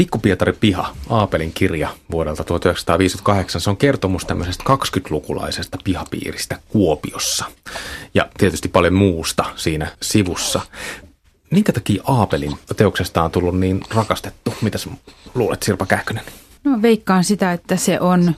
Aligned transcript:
Pikkupietari 0.00 0.52
piha, 0.52 0.94
Aapelin 1.10 1.52
kirja 1.52 1.88
vuodelta 2.10 2.44
1958. 2.44 3.60
Se 3.60 3.70
on 3.70 3.76
kertomus 3.76 4.24
tämmöisestä 4.24 4.64
20-lukulaisesta 4.64 5.78
pihapiiristä 5.84 6.58
Kuopiossa. 6.68 7.44
Ja 8.14 8.28
tietysti 8.38 8.68
paljon 8.68 8.94
muusta 8.94 9.44
siinä 9.56 9.90
sivussa. 10.02 10.60
Minkä 11.50 11.72
takia 11.72 12.02
Aapelin 12.06 12.52
teoksesta 12.76 13.22
on 13.22 13.30
tullut 13.30 13.58
niin 13.58 13.80
rakastettu? 13.94 14.54
Mitä 14.62 14.78
luulet 15.34 15.62
Sirpa 15.62 15.86
Kähkönen? 15.86 16.24
No 16.64 16.82
veikkaan 16.82 17.24
sitä, 17.24 17.52
että 17.52 17.76
se 17.76 18.00
on 18.00 18.34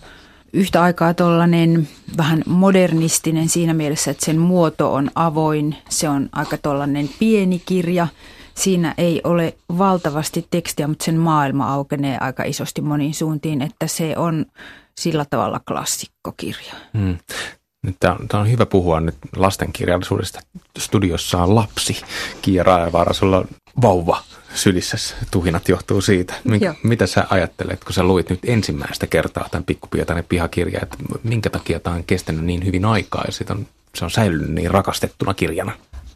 yhtä 0.52 0.82
aikaa 0.82 1.14
tuollainen 1.14 1.88
vähän 2.16 2.42
modernistinen 2.46 3.48
siinä 3.48 3.74
mielessä, 3.74 4.10
että 4.10 4.26
sen 4.26 4.38
muoto 4.38 4.94
on 4.94 5.10
avoin. 5.14 5.76
Se 5.88 6.08
on 6.08 6.28
aika 6.32 6.56
tuollainen 6.56 7.10
pieni 7.18 7.62
kirja. 7.66 8.08
Siinä 8.54 8.94
ei 8.98 9.20
ole 9.24 9.56
valtavasti 9.78 10.46
tekstiä, 10.50 10.88
mutta 10.88 11.04
sen 11.04 11.16
maailma 11.16 11.72
aukenee 11.72 12.18
aika 12.20 12.42
isosti 12.42 12.80
moniin 12.80 13.14
suuntiin, 13.14 13.62
että 13.62 13.86
se 13.86 14.16
on 14.16 14.46
sillä 15.00 15.26
tavalla 15.30 15.60
klassikkokirja. 15.68 16.74
Hmm. 16.98 17.18
Nyt 17.82 17.96
tämä 18.00 18.16
on, 18.20 18.28
tämä 18.28 18.40
on 18.40 18.50
hyvä 18.50 18.66
puhua 18.66 19.00
nyt 19.00 19.14
lastenkirjallisuudesta. 19.36 20.40
Studiossa 20.78 21.42
on 21.42 21.54
lapsi, 21.54 22.02
Kiia 22.42 22.62
Raevaara, 22.62 23.12
sulla 23.12 23.38
on 23.38 23.48
vauva 23.82 24.22
sylissä. 24.54 25.16
Tuhinat 25.30 25.68
johtuu 25.68 26.00
siitä. 26.00 26.34
Minkä, 26.44 26.74
mitä 26.82 27.06
sä 27.06 27.26
ajattelet, 27.30 27.84
kun 27.84 27.92
sä 27.92 28.04
luit 28.04 28.30
nyt 28.30 28.40
ensimmäistä 28.46 29.06
kertaa 29.06 29.48
tämän 29.50 29.64
Pikkupietainen 29.64 30.24
pihakirja, 30.28 30.80
että 30.82 30.96
minkä 31.22 31.50
takia 31.50 31.80
tämä 31.80 31.96
on 31.96 32.04
kestänyt 32.04 32.44
niin 32.44 32.64
hyvin 32.64 32.84
aikaa 32.84 33.24
ja 33.26 33.54
on, 33.54 33.66
se 33.94 34.04
on 34.04 34.10
säilynyt 34.10 34.50
niin 34.50 34.70
rakastettuna 34.70 35.34
kirjana? 35.34 35.72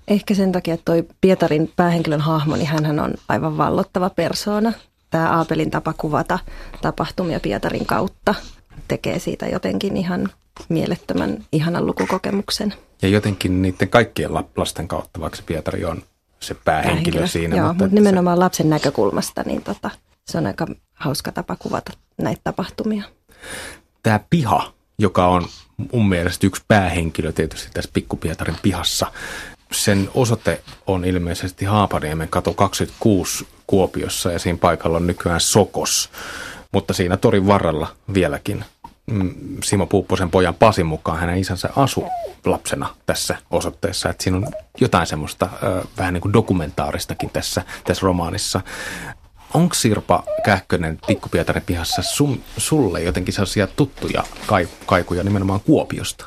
Ehkä 0.08 0.34
sen 0.34 0.52
takia, 0.52 0.74
että 0.74 0.84
toi 0.84 1.04
Pietarin 1.20 1.72
päähenkilön 1.76 2.20
hahmo, 2.20 2.56
niin 2.56 2.66
hän 2.66 3.00
on 3.00 3.14
aivan 3.28 3.56
vallottava 3.56 4.10
persoona. 4.10 4.72
Tämä 5.10 5.30
Aapelin 5.30 5.70
tapa 5.70 5.92
kuvata 5.92 6.38
tapahtumia 6.82 7.40
Pietarin 7.40 7.86
kautta 7.86 8.34
tekee 8.88 9.18
siitä 9.18 9.46
jotenkin 9.46 9.96
ihan 9.96 10.28
mielettömän 10.68 11.44
ihanan 11.52 11.86
lukukokemuksen. 11.86 12.74
Ja 13.02 13.08
jotenkin 13.08 13.62
niiden 13.62 13.88
kaikkien 13.88 14.30
lasten 14.56 14.88
kautta, 14.88 15.20
vaikka 15.20 15.38
Pietari 15.46 15.84
on 15.84 16.02
se 16.40 16.54
päähenkilö, 16.54 16.92
päähenkilö 16.94 17.26
siinä. 17.26 17.56
Joo, 17.56 17.68
mutta, 17.68 17.84
mutta 17.84 17.94
nimenomaan 17.94 18.36
se... 18.36 18.40
lapsen 18.40 18.70
näkökulmasta, 18.70 19.42
niin 19.46 19.62
tota, 19.62 19.90
se 20.26 20.38
on 20.38 20.46
aika 20.46 20.66
hauska 20.94 21.32
tapa 21.32 21.56
kuvata 21.56 21.92
näitä 22.18 22.40
tapahtumia. 22.44 23.04
Tämä 24.02 24.20
piha, 24.30 24.72
joka 24.98 25.26
on 25.28 25.46
mun 25.92 26.08
mielestä 26.08 26.46
yksi 26.46 26.62
päähenkilö 26.68 27.32
tietysti 27.32 27.68
tässä 27.74 27.90
Pikkupietarin 27.94 28.56
pihassa, 28.62 29.12
sen 29.72 30.08
osoite 30.14 30.62
on 30.86 31.04
ilmeisesti 31.04 31.64
Haapaniemen 31.64 32.28
kato 32.28 32.54
26 32.54 33.46
Kuopiossa 33.66 34.32
ja 34.32 34.38
siinä 34.38 34.58
paikalla 34.58 34.96
on 34.96 35.06
nykyään 35.06 35.40
Sokos, 35.40 36.10
mutta 36.72 36.94
siinä 36.94 37.16
torin 37.16 37.46
varrella 37.46 37.88
vieläkin 38.14 38.64
Mm, 39.10 39.34
Simo 39.64 39.86
Puupposen 39.86 40.30
pojan 40.30 40.54
Pasin 40.54 40.86
mukaan 40.86 41.18
hänen 41.18 41.38
isänsä 41.38 41.70
asu 41.76 42.04
lapsena 42.44 42.94
tässä 43.06 43.36
osoitteessa. 43.50 44.10
Että 44.10 44.24
siinä 44.24 44.36
on 44.36 44.46
jotain 44.80 45.06
semmoista 45.06 45.48
vähän 45.98 46.14
niin 46.14 46.20
kuin 46.20 46.32
dokumentaaristakin 46.32 47.30
tässä, 47.30 47.62
tässä 47.84 48.06
romaanissa. 48.06 48.60
Onko 49.54 49.74
Sirpa 49.74 50.22
Kähkönen 50.44 50.98
Pikkupietarin 51.06 51.62
pihassa 51.62 52.02
sun, 52.02 52.40
sulle 52.56 53.02
jotenkin 53.02 53.34
sellaisia 53.34 53.66
tuttuja 53.66 54.24
kaikuja 54.86 55.22
nimenomaan 55.22 55.60
Kuopiosta? 55.60 56.26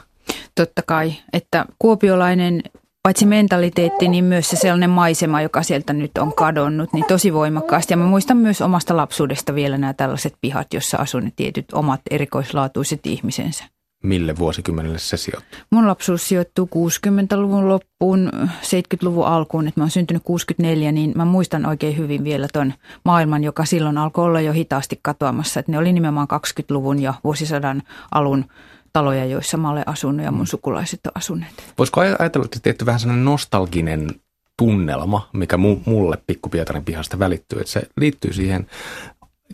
Totta 0.56 0.82
kai, 0.82 1.14
että 1.34 1.66
kuopiolainen 1.80 2.62
paitsi 3.04 3.26
mentaliteetti, 3.26 4.08
niin 4.08 4.26
myös 4.26 4.50
se 4.50 4.56
sellainen 4.56 4.90
maisema, 4.90 5.42
joka 5.42 5.64
sieltä 5.64 5.94
nyt 5.94 6.18
on 6.18 6.34
kadonnut, 6.34 6.94
niin 6.94 7.06
tosi 7.06 7.34
voimakkaasti. 7.34 7.94
Ja 7.94 7.98
mä 7.98 8.06
muistan 8.06 8.38
myös 8.38 8.62
omasta 8.62 8.98
lapsuudesta 8.98 9.56
vielä 9.56 9.78
nämä 9.78 9.94
tällaiset 9.94 10.34
pihat, 10.42 10.74
jossa 10.74 10.98
asun 10.98 11.24
ne 11.24 11.32
tietyt 11.36 11.74
omat 11.74 12.02
erikoislaatuiset 12.12 13.00
ihmisensä. 13.06 13.64
Mille 14.04 14.38
vuosikymmenelle 14.38 15.00
se 15.00 15.18
sijoittuu? 15.18 15.60
Mun 15.70 15.88
lapsuus 15.88 16.28
sijoittuu 16.28 16.70
60-luvun 16.76 17.70
loppuun, 17.70 18.32
70-luvun 18.62 19.28
alkuun, 19.28 19.68
että 19.68 19.80
mä 19.80 19.84
oon 19.84 19.92
syntynyt 19.92 20.24
64, 20.24 20.92
niin 20.92 21.12
mä 21.16 21.26
muistan 21.26 21.66
oikein 21.66 21.98
hyvin 21.98 22.24
vielä 22.24 22.48
ton 22.54 22.74
maailman, 23.06 23.44
joka 23.44 23.66
silloin 23.66 23.98
alkoi 23.98 24.26
olla 24.26 24.42
jo 24.42 24.54
hitaasti 24.54 25.00
katoamassa. 25.02 25.60
Että 25.60 25.72
ne 25.72 25.78
oli 25.78 25.94
nimenomaan 25.94 26.28
20-luvun 26.34 27.02
ja 27.02 27.14
vuosisadan 27.24 27.82
alun 28.12 28.46
taloja, 28.94 29.26
joissa 29.26 29.58
mä 29.58 29.70
olen 29.70 29.88
asunut 29.88 30.26
ja 30.26 30.32
mun 30.32 30.42
mm. 30.42 30.46
sukulaiset 30.46 31.00
on 31.06 31.12
asuneet. 31.16 31.74
Voisiko 31.78 32.02
ajatella, 32.02 32.46
että 32.46 32.60
tietty 32.60 32.86
vähän 32.86 33.00
sellainen 33.00 33.26
nostalginen 33.26 34.10
tunnelma, 34.58 35.30
mikä 35.34 35.58
mulle 35.86 36.18
Pikkupietarin 36.28 36.86
pihasta 36.86 37.20
välittyy, 37.20 37.60
että 37.60 37.72
se 37.72 37.82
liittyy 37.98 38.34
siihen 38.34 38.68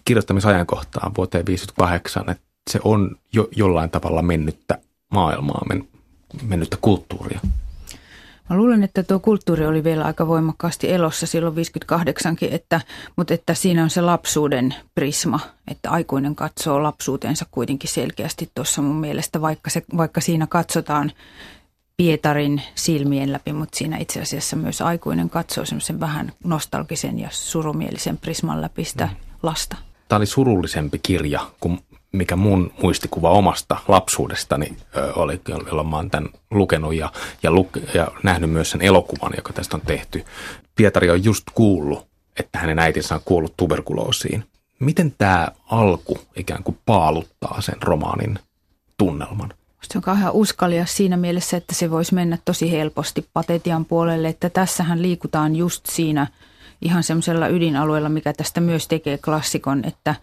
kirjoittamisajankohtaan 0.06 1.12
vuoteen 1.18 1.46
58, 1.46 2.29
että 2.29 2.44
se 2.69 2.79
on 2.84 3.16
jo 3.34 3.47
jollain 3.56 3.90
tavalla 3.90 4.22
mennyttä 4.22 4.78
maailmaa, 5.12 5.66
men, 5.69 5.88
mennyttä 6.44 6.78
kulttuuria. 6.81 7.40
Mä 8.50 8.58
luulen, 8.58 8.84
että 8.84 9.04
tuo 9.04 9.20
kulttuuri 9.20 9.66
oli 9.66 9.84
vielä 9.84 10.06
aika 10.06 10.28
voimakkaasti 10.28 10.92
elossa 10.92 11.26
silloin 11.26 11.56
58kin, 11.56 12.54
että, 12.54 12.82
mutta 13.16 13.34
että 13.34 13.54
siinä 13.54 13.84
on 13.84 13.90
se 13.90 14.02
lapsuuden 14.02 14.76
prisma, 14.96 15.40
että 15.72 15.92
aikuinen 15.92 16.36
katsoo 16.36 16.84
lapsuutensa 16.84 17.46
kuitenkin 17.52 17.90
selkeästi 17.90 18.50
tuossa 18.56 18.82
mun 18.82 18.96
mielestä, 18.96 19.42
vaikka, 19.42 19.70
se, 19.70 19.84
vaikka 19.98 20.22
siinä 20.22 20.48
katsotaan 20.48 21.12
Pietarin 21.98 22.62
silmien 22.76 23.32
läpi, 23.32 23.54
mutta 23.54 23.78
siinä 23.78 23.98
itse 23.98 24.22
asiassa 24.22 24.56
myös 24.56 24.82
aikuinen 24.82 25.30
katsoo 25.30 25.66
semmoisen 25.66 26.00
vähän 26.00 26.32
nostalgisen 26.44 27.20
ja 27.20 27.30
surumielisen 27.32 28.18
prisman 28.18 28.62
läpi 28.62 28.84
sitä 28.84 29.06
mm. 29.06 29.16
lasta. 29.44 29.76
Tämä 30.08 30.18
oli 30.18 30.26
surullisempi 30.26 31.00
kirja 31.00 31.40
kuin 31.60 31.80
mikä 32.16 32.36
mun 32.36 32.74
muistikuva 32.81 33.30
omasta 33.30 33.78
lapsuudestani 33.88 34.78
oli, 35.16 35.42
jolloin 35.48 35.88
mä 35.88 35.96
oon 35.96 36.09
tämän 36.09 36.30
lukenut 36.52 36.96
ja, 36.96 37.12
ja, 37.44 37.52
luk, 37.52 37.70
ja 37.94 38.08
nähnyt 38.24 38.50
myös 38.50 38.72
sen 38.72 38.81
elokuvan, 38.81 39.34
joka 39.38 39.53
tästä 39.53 39.78
on 39.78 39.81
tehty. 39.81 40.26
Pietari 40.76 41.09
on 41.09 41.24
just 41.24 41.44
kuullut, 41.56 42.08
että 42.40 42.59
hänen 42.59 42.80
äitinsä 42.80 43.16
on 43.16 43.22
kuollut 43.26 43.58
tuberkuloosiin. 43.58 44.44
Miten 44.80 45.14
tämä 45.18 45.48
alku 45.72 46.18
ikään 46.36 46.64
kuin 46.64 46.78
paaluttaa 46.86 47.62
sen 47.62 47.81
romaanin 47.81 48.40
tunnelman? 48.97 49.53
Se 49.84 49.97
on 49.97 50.02
kauhean 50.02 50.34
uskalia 50.34 50.86
siinä 50.86 51.18
mielessä, 51.18 51.58
että 51.58 51.76
se 51.76 51.92
voisi 51.92 52.14
mennä 52.14 52.38
tosi 52.46 52.72
helposti 52.72 53.30
patetian 53.34 53.86
puolelle, 53.86 54.28
että 54.28 54.50
tässähän 54.50 55.02
liikutaan 55.02 55.56
just 55.56 55.86
siinä 55.86 56.28
ihan 56.82 57.03
semmoisella 57.03 57.47
ydinalueella, 57.47 58.09
mikä 58.09 58.34
tästä 58.34 58.62
myös 58.62 58.88
tekee 58.88 59.18
klassikon, 59.18 59.86
että 59.86 60.16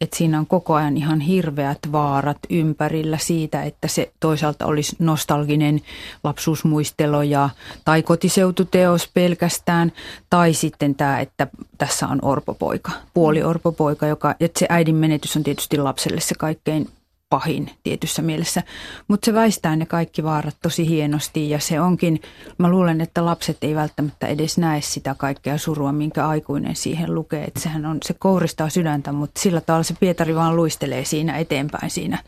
että 0.00 0.16
siinä 0.16 0.38
on 0.38 0.46
koko 0.46 0.74
ajan 0.74 0.96
ihan 0.96 1.20
hirveät 1.20 1.78
vaarat 1.92 2.38
ympärillä 2.50 3.18
siitä, 3.18 3.62
että 3.62 3.88
se 3.88 4.12
toisaalta 4.20 4.66
olisi 4.66 4.96
nostalginen 4.98 5.80
lapsuusmuistelo 6.24 7.22
ja, 7.22 7.48
tai 7.84 8.02
kotiseututeos 8.02 9.10
pelkästään, 9.14 9.92
tai 10.30 10.54
sitten 10.54 10.94
tämä, 10.94 11.20
että 11.20 11.46
tässä 11.78 12.08
on 12.08 12.18
orpopoika, 12.22 12.92
puoli 13.14 13.42
orpopoika, 13.42 14.06
joka, 14.06 14.34
että 14.40 14.58
se 14.58 14.66
äidin 14.68 14.94
menetys 14.94 15.36
on 15.36 15.42
tietysti 15.42 15.76
lapselle 15.76 16.20
se 16.20 16.34
kaikkein 16.34 16.88
pahin 17.28 17.70
tietyssä 17.82 18.22
mielessä. 18.22 18.62
Mutta 19.08 19.26
se 19.26 19.34
väistää 19.34 19.76
ne 19.76 19.86
kaikki 19.86 20.24
vaarat 20.24 20.56
tosi 20.62 20.88
hienosti 20.88 21.50
ja 21.50 21.58
se 21.58 21.80
onkin, 21.80 22.20
mä 22.58 22.70
luulen, 22.70 23.00
että 23.00 23.24
lapset 23.24 23.56
ei 23.62 23.74
välttämättä 23.74 24.26
edes 24.26 24.58
näe 24.58 24.80
sitä 24.80 25.14
kaikkea 25.18 25.58
surua, 25.58 25.92
minkä 25.92 26.28
aikuinen 26.28 26.76
siihen 26.76 27.14
lukee. 27.14 27.44
Että 27.44 27.60
sehän 27.60 27.86
on, 27.86 27.98
se 28.04 28.14
kouristaa 28.14 28.68
sydäntä, 28.68 29.12
mutta 29.12 29.40
sillä 29.40 29.60
tavalla 29.60 29.82
se 29.82 29.94
Pietari 30.00 30.34
vaan 30.34 30.56
luistelee 30.56 31.04
siinä 31.04 31.38
eteenpäin 31.38 31.90
siinä, 31.90 32.18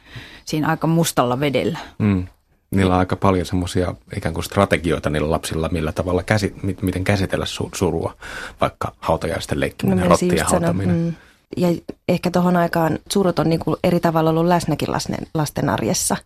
siinä 0.45 0.69
aika 0.69 0.87
mustalla 0.87 1.41
vedellä. 1.41 1.79
Mm. 1.99 2.27
Niillä 2.71 2.93
on 2.93 2.99
aika 2.99 3.17
paljon 3.17 3.47
semmoisia 3.47 3.95
ikään 4.17 4.35
kuin 4.35 4.45
strategioita 4.45 5.11
niillä 5.11 5.31
lapsilla, 5.31 5.69
millä 5.73 5.93
tavalla 5.93 6.23
käsi, 6.23 6.55
miten 6.83 7.05
käsitellä 7.05 7.47
surua, 7.75 8.15
vaikka 8.61 8.93
hautajaisten 9.01 9.61
leikkiminen, 9.61 10.05
no, 10.05 10.11
rottien 10.11 10.47
hautaminen. 10.47 10.97
Mm 10.97 11.15
ja 11.57 11.69
ehkä 12.09 12.31
tuohon 12.31 12.57
aikaan 12.57 12.99
surut 13.11 13.39
on 13.39 13.49
niin 13.49 13.61
kuin 13.61 13.77
eri 13.85 14.01
tavalla 14.01 14.31
ollut 14.31 14.47
läsnäkin 14.47 14.93
lasten, 14.93 15.27
lasten 15.35 15.69
arjessa. 15.69 16.17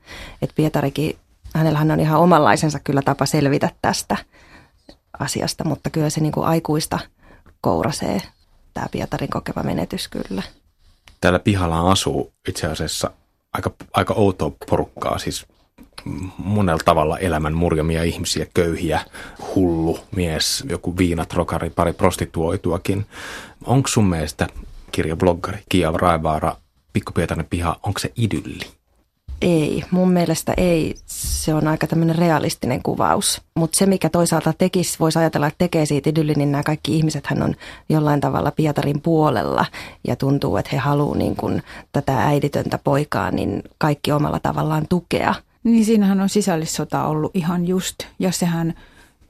Että 0.42 0.54
Pietarikin, 0.56 1.16
hänellähän 1.54 1.90
on 1.90 2.00
ihan 2.00 2.20
omanlaisensa 2.20 2.78
kyllä 2.84 3.02
tapa 3.02 3.26
selvitä 3.26 3.70
tästä 3.82 4.16
asiasta, 5.18 5.64
mutta 5.64 5.90
kyllä 5.90 6.10
se 6.10 6.20
niin 6.20 6.32
kuin 6.32 6.46
aikuista 6.46 6.98
kourasee 7.60 8.22
tämä 8.74 8.86
Pietarin 8.90 9.30
kokema 9.30 9.62
menetys 9.62 10.08
kyllä. 10.08 10.42
Täällä 11.20 11.38
pihalla 11.38 11.90
asuu 11.90 12.32
itse 12.48 12.66
asiassa 12.66 13.10
aika, 13.52 13.70
aika 13.92 14.14
outoa 14.14 14.52
porukkaa, 14.70 15.18
siis 15.18 15.46
monella 16.38 16.82
tavalla 16.84 17.18
elämän 17.18 17.54
murjamia 17.54 18.02
ihmisiä, 18.02 18.46
köyhiä, 18.54 19.00
hullu 19.54 19.98
mies, 20.16 20.64
joku 20.68 20.96
viinatrokari, 20.98 21.70
pari 21.70 21.92
prostituoituakin. 21.92 23.06
Onko 23.64 23.88
sun 23.88 24.04
mielestä 24.04 24.48
kirjabloggari 24.92 25.58
Kia 25.68 25.92
Raivaara, 25.94 26.56
Pikkupietainen 26.92 27.46
piha, 27.50 27.76
onko 27.82 27.98
se 27.98 28.12
idylli? 28.16 28.82
ei. 29.42 29.84
Mun 29.90 30.12
mielestä 30.12 30.54
ei. 30.56 30.94
Se 31.06 31.54
on 31.54 31.68
aika 31.68 31.86
tämmöinen 31.86 32.16
realistinen 32.16 32.82
kuvaus. 32.82 33.42
Mutta 33.54 33.78
se, 33.78 33.86
mikä 33.86 34.08
toisaalta 34.08 34.52
tekisi, 34.58 34.98
voisi 35.00 35.18
ajatella, 35.18 35.46
että 35.46 35.58
tekee 35.58 35.86
siitä 35.86 36.10
idylli, 36.10 36.34
niin 36.34 36.52
nämä 36.52 36.62
kaikki 36.62 36.96
ihmiset 36.96 37.26
hän 37.26 37.42
on 37.42 37.54
jollain 37.88 38.20
tavalla 38.20 38.50
Pietarin 38.50 39.00
puolella 39.00 39.66
ja 40.08 40.16
tuntuu, 40.16 40.56
että 40.56 40.70
he 40.72 40.78
haluaa 40.78 41.16
niin 41.16 41.36
kun 41.36 41.62
tätä 41.92 42.18
äiditöntä 42.18 42.78
poikaa 42.84 43.30
niin 43.30 43.62
kaikki 43.78 44.12
omalla 44.12 44.40
tavallaan 44.40 44.86
tukea. 44.88 45.34
Niin 45.64 45.84
siinähän 45.84 46.20
on 46.20 46.28
sisällissota 46.28 47.04
ollut 47.06 47.30
ihan 47.34 47.68
just 47.68 47.96
ja 48.18 48.32
sehän 48.32 48.74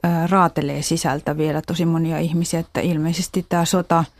ää, 0.03 0.27
raatelee 0.27 0.81
sisältä 0.81 1.37
vielä 1.37 1.61
tosi 1.67 1.85
monia 1.85 2.19
ihmisiä, 2.19 2.59
että 2.59 2.81
ilmeisesti 2.81 3.45
tämä 3.49 3.65
sota– 3.65 4.03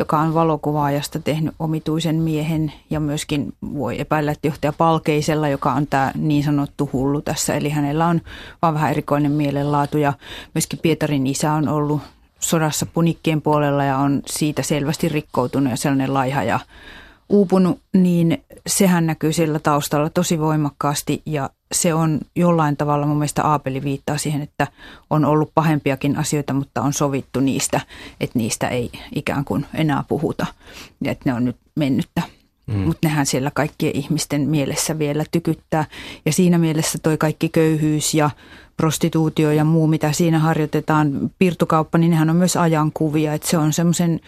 joka 0.00 0.18
on 0.18 0.34
valokuvaajasta 0.34 1.18
tehnyt 1.18 1.54
omituisen 1.58 2.16
miehen 2.16 2.72
ja 2.90 3.00
myöskin 3.00 3.52
voi 3.74 4.00
epäillä, 4.00 4.32
että 4.32 4.48
johtaja 4.48 4.72
Palkeisella, 4.72 5.48
joka 5.48 5.72
on 5.72 5.86
tämä 5.86 6.12
niin 6.14 6.44
sanottu 6.44 6.90
hullu 6.92 7.22
tässä. 7.22 7.54
Eli 7.54 7.68
hänellä 7.70 8.06
on 8.06 8.20
vaan 8.62 8.74
vähän 8.74 8.90
erikoinen 8.90 9.32
mielenlaatu 9.32 9.98
ja 9.98 10.12
myöskin 10.54 10.78
Pietarin 10.82 11.26
isä 11.26 11.52
on 11.52 11.68
ollut 11.68 12.00
sodassa 12.38 12.86
punikkien 12.86 13.42
puolella 13.42 13.84
ja 13.84 13.98
on 13.98 14.22
siitä 14.26 14.62
selvästi 14.62 15.08
rikkoutunut 15.08 15.70
ja 15.70 15.76
sellainen 15.76 16.14
laiha 16.14 16.42
ja 16.42 16.60
uupunut, 17.30 17.80
niin 17.94 18.44
sehän 18.66 19.06
näkyy 19.06 19.32
sillä 19.32 19.58
taustalla 19.58 20.10
tosi 20.10 20.38
voimakkaasti 20.38 21.22
ja 21.26 21.50
se 21.72 21.94
on 21.94 22.20
jollain 22.36 22.76
tavalla, 22.76 23.06
mun 23.06 23.16
mielestä 23.16 23.44
Aapeli 23.44 23.82
viittaa 23.82 24.18
siihen, 24.18 24.42
että 24.42 24.66
on 25.10 25.24
ollut 25.24 25.50
pahempiakin 25.54 26.16
asioita, 26.18 26.52
mutta 26.52 26.82
on 26.82 26.92
sovittu 26.92 27.40
niistä, 27.40 27.80
että 28.20 28.38
niistä 28.38 28.68
ei 28.68 28.90
ikään 29.14 29.44
kuin 29.44 29.66
enää 29.74 30.04
puhuta 30.08 30.46
ja 31.04 31.12
että 31.12 31.30
ne 31.30 31.34
on 31.34 31.44
nyt 31.44 31.56
mennyttä. 31.76 32.22
Mm. 32.66 32.76
Mutta 32.76 33.08
nehän 33.08 33.26
siellä 33.26 33.50
kaikkien 33.54 33.96
ihmisten 33.96 34.48
mielessä 34.48 34.98
vielä 34.98 35.24
tykyttää. 35.30 35.84
Ja 36.26 36.32
siinä 36.32 36.58
mielessä 36.58 36.98
toi 37.02 37.18
kaikki 37.18 37.48
köyhyys 37.48 38.14
ja 38.14 38.30
prostituutio 38.76 39.52
ja 39.52 39.64
muu, 39.64 39.86
mitä 39.86 40.12
siinä 40.12 40.38
harjoitetaan, 40.38 41.30
piirtokauppa, 41.38 41.98
niin 41.98 42.10
nehän 42.10 42.30
on 42.30 42.36
myös 42.36 42.56
ajankuvia. 42.56 43.34
Että 43.34 43.48
se 43.48 43.58
on 43.58 43.72
semmoisen 43.72 44.20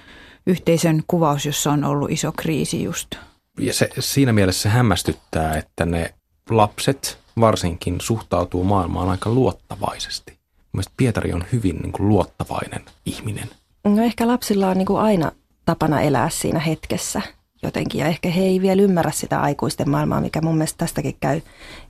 yhteisön 0.47 1.03
kuvaus, 1.07 1.47
jossa 1.47 1.73
on 1.73 1.85
ollut 1.85 2.11
iso 2.11 2.33
kriisi 2.33 2.83
just. 2.83 3.15
Ja 3.61 3.75
se, 3.75 3.91
siinä 3.99 4.33
mielessä 4.33 4.69
hämmästyttää, 4.69 5.57
että 5.57 5.87
ne 5.87 6.15
lapset 6.51 7.19
varsinkin 7.41 8.01
suhtautuu 8.01 8.65
maailmaan 8.65 9.09
aika 9.09 9.31
luottavaisesti. 9.31 10.39
Mielestäni 10.73 10.95
Pietari 10.97 11.33
on 11.33 11.45
hyvin 11.53 11.77
niin 11.77 11.93
kuin, 11.93 12.09
luottavainen 12.09 12.83
ihminen. 13.07 13.49
No 13.85 14.03
ehkä 14.03 14.27
lapsilla 14.27 14.69
on 14.69 14.79
niin 14.79 14.87
kuin 14.87 15.01
aina 15.01 15.33
tapana 15.65 16.01
elää 16.01 16.31
siinä 16.31 16.59
hetkessä 16.59 17.23
jotenkin. 17.63 17.99
Ja 17.99 18.07
ehkä 18.07 18.31
he 18.31 18.43
ei 18.43 18.61
vielä 18.61 18.83
ymmärrä 18.83 19.11
sitä 19.11 19.41
aikuisten 19.41 19.91
maailmaa, 19.91 20.21
mikä 20.21 20.41
mun 20.41 20.55
mielestä 20.55 20.79
tästäkin 20.79 21.17
käy 21.21 21.41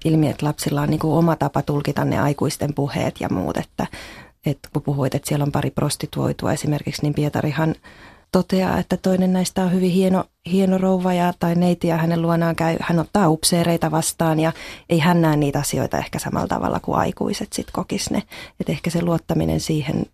ilmi, 0.05 0.29
että 0.29 0.47
lapsilla 0.47 0.83
on 0.83 0.91
niin 0.91 1.01
kuin 1.01 1.15
oma 1.15 1.37
tapa 1.37 1.63
tulkita 1.63 2.05
ne 2.05 2.21
aikuisten 2.21 2.75
puheet 2.75 3.21
ja 3.21 3.29
muut. 3.29 3.57
Että, 3.57 3.87
että 4.47 4.69
kun 4.73 4.83
puhuit, 4.83 5.15
että 5.15 5.29
siellä 5.29 5.43
on 5.43 5.53
pari 5.53 5.71
prostituoitua 5.71 6.53
esimerkiksi, 6.53 7.03
niin 7.03 7.15
Pietarihan 7.15 7.75
toteaa, 8.33 8.79
että 8.79 8.97
toinen 8.97 9.33
näistä 9.33 9.63
on 9.63 9.73
hyvin 9.73 9.91
hieno, 9.91 10.25
hieno 10.47 10.79
rouva 10.79 11.13
ja, 11.13 11.33
tai 11.39 11.55
neiti 11.55 11.89
ja 11.89 11.97
hänen 11.97 12.23
luonaan 12.23 12.57
käy, 12.57 12.77
hän 12.81 12.99
ottaa 12.99 13.29
upseereita 13.29 13.91
vastaan 13.91 14.41
ja 14.41 14.53
ei 14.89 14.99
hän 14.99 15.23
näe 15.23 15.37
niitä 15.37 15.59
asioita 15.59 15.99
ehkä 15.99 16.19
samalla 16.19 16.49
tavalla 16.49 16.81
kuin 16.81 16.99
aikuiset 16.99 17.53
sitten 17.53 17.73
kokis 17.73 18.11
ne. 18.11 18.23
Että 18.61 18.73
ehkä 18.73 18.91
se 18.91 19.03
luottaminen 19.03 19.61
siihen 19.61 20.07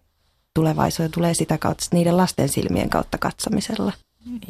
tulevaisuuteen 0.55 1.11
tulee 1.11 1.35
sitä 1.35 1.59
kautta, 1.59 1.87
niiden 1.93 2.17
lasten 2.17 2.49
silmien 2.49 2.91
kautta 2.91 3.19
katsomisella. 3.19 3.93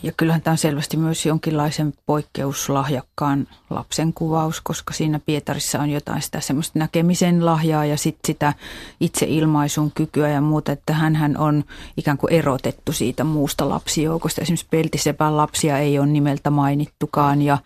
Ja 0.02 0.12
kyllähän 0.16 0.42
tämä 0.42 0.52
on 0.52 0.58
selvästi 0.58 0.96
myös 0.96 1.26
jonkinlaisen 1.26 1.92
poikkeuslahjakkaan 2.06 3.46
lapsen 3.70 4.12
kuvaus, 4.12 4.60
koska 4.60 4.94
siinä 4.94 5.18
Pietarissa 5.26 5.80
on 5.80 5.90
jotain 5.90 6.22
sitä 6.22 6.40
semmoista 6.40 6.78
näkemisen 6.78 7.46
lahjaa 7.46 7.84
ja 7.84 7.96
sitten 7.96 8.26
sitä 8.26 8.52
itseilmaisun 9.00 9.92
kykyä 9.94 10.28
ja 10.28 10.40
muuta, 10.40 10.72
että 10.72 10.92
hän 10.92 11.36
on 11.38 11.64
ikään 11.96 12.18
kuin 12.18 12.32
erotettu 12.32 12.92
siitä 12.92 13.24
muusta 13.24 13.68
lapsijoukosta. 13.68 14.40
Esimerkiksi 14.42 14.66
Peltisepän 14.70 15.36
lapsia 15.36 15.78
ei 15.78 15.98
ole 15.98 16.06
nimeltä 16.06 16.50
mainittukaan 16.50 17.42
ja 17.42 17.58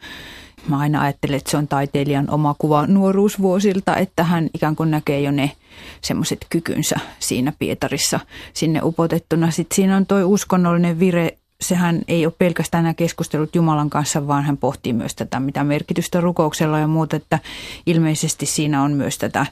mä 0.68 0.78
aina 0.78 1.00
ajattelen, 1.00 1.36
että 1.36 1.50
se 1.50 1.56
on 1.56 1.68
taiteilijan 1.68 2.30
oma 2.30 2.54
kuva 2.58 2.86
nuoruusvuosilta, 2.86 3.96
että 3.96 4.24
hän 4.24 4.50
ikään 4.54 4.76
kuin 4.76 4.90
näkee 4.90 5.20
jo 5.20 5.30
ne 5.30 5.52
semmoiset 6.00 6.46
kykynsä 6.50 6.96
siinä 7.18 7.52
Pietarissa 7.58 8.20
sinne 8.54 8.80
upotettuna. 8.82 9.50
Sitten 9.50 9.76
siinä 9.76 9.96
on 9.96 10.06
toi 10.06 10.24
uskonnollinen 10.24 10.98
vire 11.00 11.38
sehän 11.62 12.02
ei 12.08 12.26
ole 12.26 12.34
pelkästään 12.38 12.84
nämä 12.84 12.94
keskustelut 12.94 13.54
Jumalan 13.54 13.90
kanssa, 13.90 14.26
vaan 14.26 14.44
hän 14.44 14.56
pohtii 14.56 14.92
myös 14.92 15.14
tätä, 15.14 15.40
mitä 15.40 15.64
merkitystä 15.64 16.20
rukouksella 16.20 16.78
ja 16.78 16.86
muuta, 16.86 17.16
että 17.16 17.38
ilmeisesti 17.86 18.46
siinä 18.46 18.82
on 18.82 18.92
myös 18.92 19.18
tätä 19.18 19.46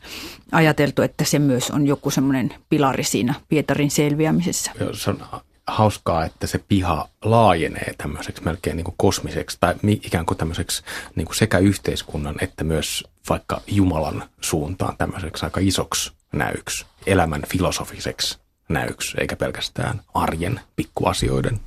ajateltu, 0.52 1.02
että 1.02 1.24
se 1.24 1.38
myös 1.38 1.70
on 1.70 1.86
joku 1.86 2.10
semmoinen 2.10 2.54
pilari 2.68 3.04
siinä 3.04 3.34
Pietarin 3.48 3.90
selviämisessä. 3.90 4.72
Se 4.92 5.10
on 5.10 5.18
hauskaa, 5.66 6.24
että 6.24 6.46
se 6.46 6.58
piha 6.68 7.08
laajenee 7.24 7.94
tämmöiseksi 7.98 8.44
melkein 8.44 8.76
niin 8.76 8.84
kuin 8.84 8.94
kosmiseksi 8.98 9.56
tai 9.60 9.74
ikään 9.84 10.26
kuin 10.26 10.38
tämmöiseksi 10.38 10.82
niin 11.14 11.26
kuin 11.26 11.36
sekä 11.36 11.58
yhteiskunnan 11.58 12.34
että 12.40 12.64
myös 12.64 13.04
vaikka 13.28 13.60
Jumalan 13.66 14.22
suuntaan 14.40 14.96
tämmöiseksi 14.96 15.44
aika 15.44 15.60
isoksi 15.62 16.12
näyksi, 16.32 16.86
elämän 17.06 17.42
filosofiseksi 17.48 18.38
näyksi, 18.68 19.16
eikä 19.20 19.36
pelkästään 19.36 20.00
arjen 20.14 20.60
pikkuasioiden 20.76 21.60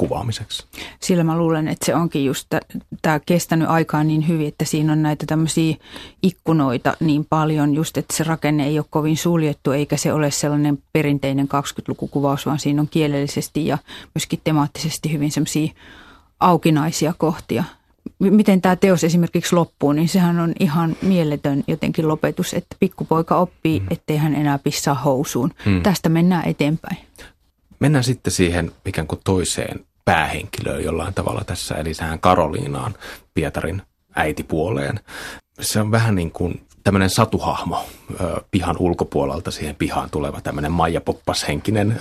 kuvaamiseksi. 0.00 0.64
Sillä 1.00 1.24
mä 1.24 1.38
luulen, 1.38 1.68
että 1.68 1.86
se 1.86 1.94
onkin 1.94 2.24
just 2.24 2.46
tämä 3.02 3.20
kestänyt 3.26 3.68
aikaa 3.68 4.04
niin 4.04 4.28
hyvin, 4.28 4.48
että 4.48 4.64
siinä 4.64 4.92
on 4.92 5.02
näitä 5.02 5.26
tämmöisiä 5.26 5.76
ikkunoita 6.22 6.96
niin 7.00 7.26
paljon, 7.30 7.74
just 7.74 7.96
että 7.96 8.16
se 8.16 8.24
rakenne 8.24 8.66
ei 8.66 8.78
ole 8.78 8.86
kovin 8.90 9.16
suljettu, 9.16 9.72
eikä 9.72 9.96
se 9.96 10.12
ole 10.12 10.30
sellainen 10.30 10.78
perinteinen 10.92 11.48
20-lukukuvaus, 11.48 12.46
vaan 12.46 12.58
siinä 12.58 12.80
on 12.80 12.88
kielellisesti 12.88 13.66
ja 13.66 13.78
myöskin 14.14 14.40
temaattisesti 14.44 15.12
hyvin 15.12 15.32
semmoisia 15.32 15.72
aukinaisia 16.40 17.14
kohtia. 17.18 17.64
Miten 18.18 18.60
tämä 18.60 18.76
teos 18.76 19.04
esimerkiksi 19.04 19.54
loppuu, 19.54 19.92
niin 19.92 20.08
sehän 20.08 20.40
on 20.40 20.52
ihan 20.60 20.96
mieletön 21.02 21.64
jotenkin 21.66 22.08
lopetus, 22.08 22.54
että 22.54 22.76
pikkupoika 22.80 23.36
oppii, 23.36 23.80
mm. 23.80 23.86
ettei 23.90 24.16
hän 24.16 24.34
enää 24.34 24.58
pissaa 24.58 24.94
housuun. 24.94 25.50
Mm. 25.66 25.82
Tästä 25.82 26.08
mennään 26.08 26.48
eteenpäin. 26.48 26.96
Mennään 27.80 28.04
sitten 28.04 28.32
siihen 28.32 28.72
ikään 28.86 29.06
kuin 29.06 29.20
toiseen 29.24 29.80
päähenkilöön 30.04 30.84
jollain 30.84 31.14
tavalla 31.14 31.44
tässä, 31.44 31.74
eli 31.74 31.94
tähän 31.94 32.20
Karoliinaan, 32.20 32.94
Pietarin 33.34 33.82
äitipuoleen. 34.14 35.00
Se 35.60 35.80
on 35.80 35.90
vähän 35.90 36.14
niin 36.14 36.30
kuin 36.30 36.66
tämmöinen 36.84 37.10
satuhahmo 37.10 37.86
pihan 38.50 38.76
ulkopuolelta 38.78 39.50
siihen 39.50 39.76
pihaan 39.76 40.10
tuleva 40.10 40.40
tämmöinen 40.40 40.72
Maija 40.72 41.00
Poppas-henkinen 41.00 41.98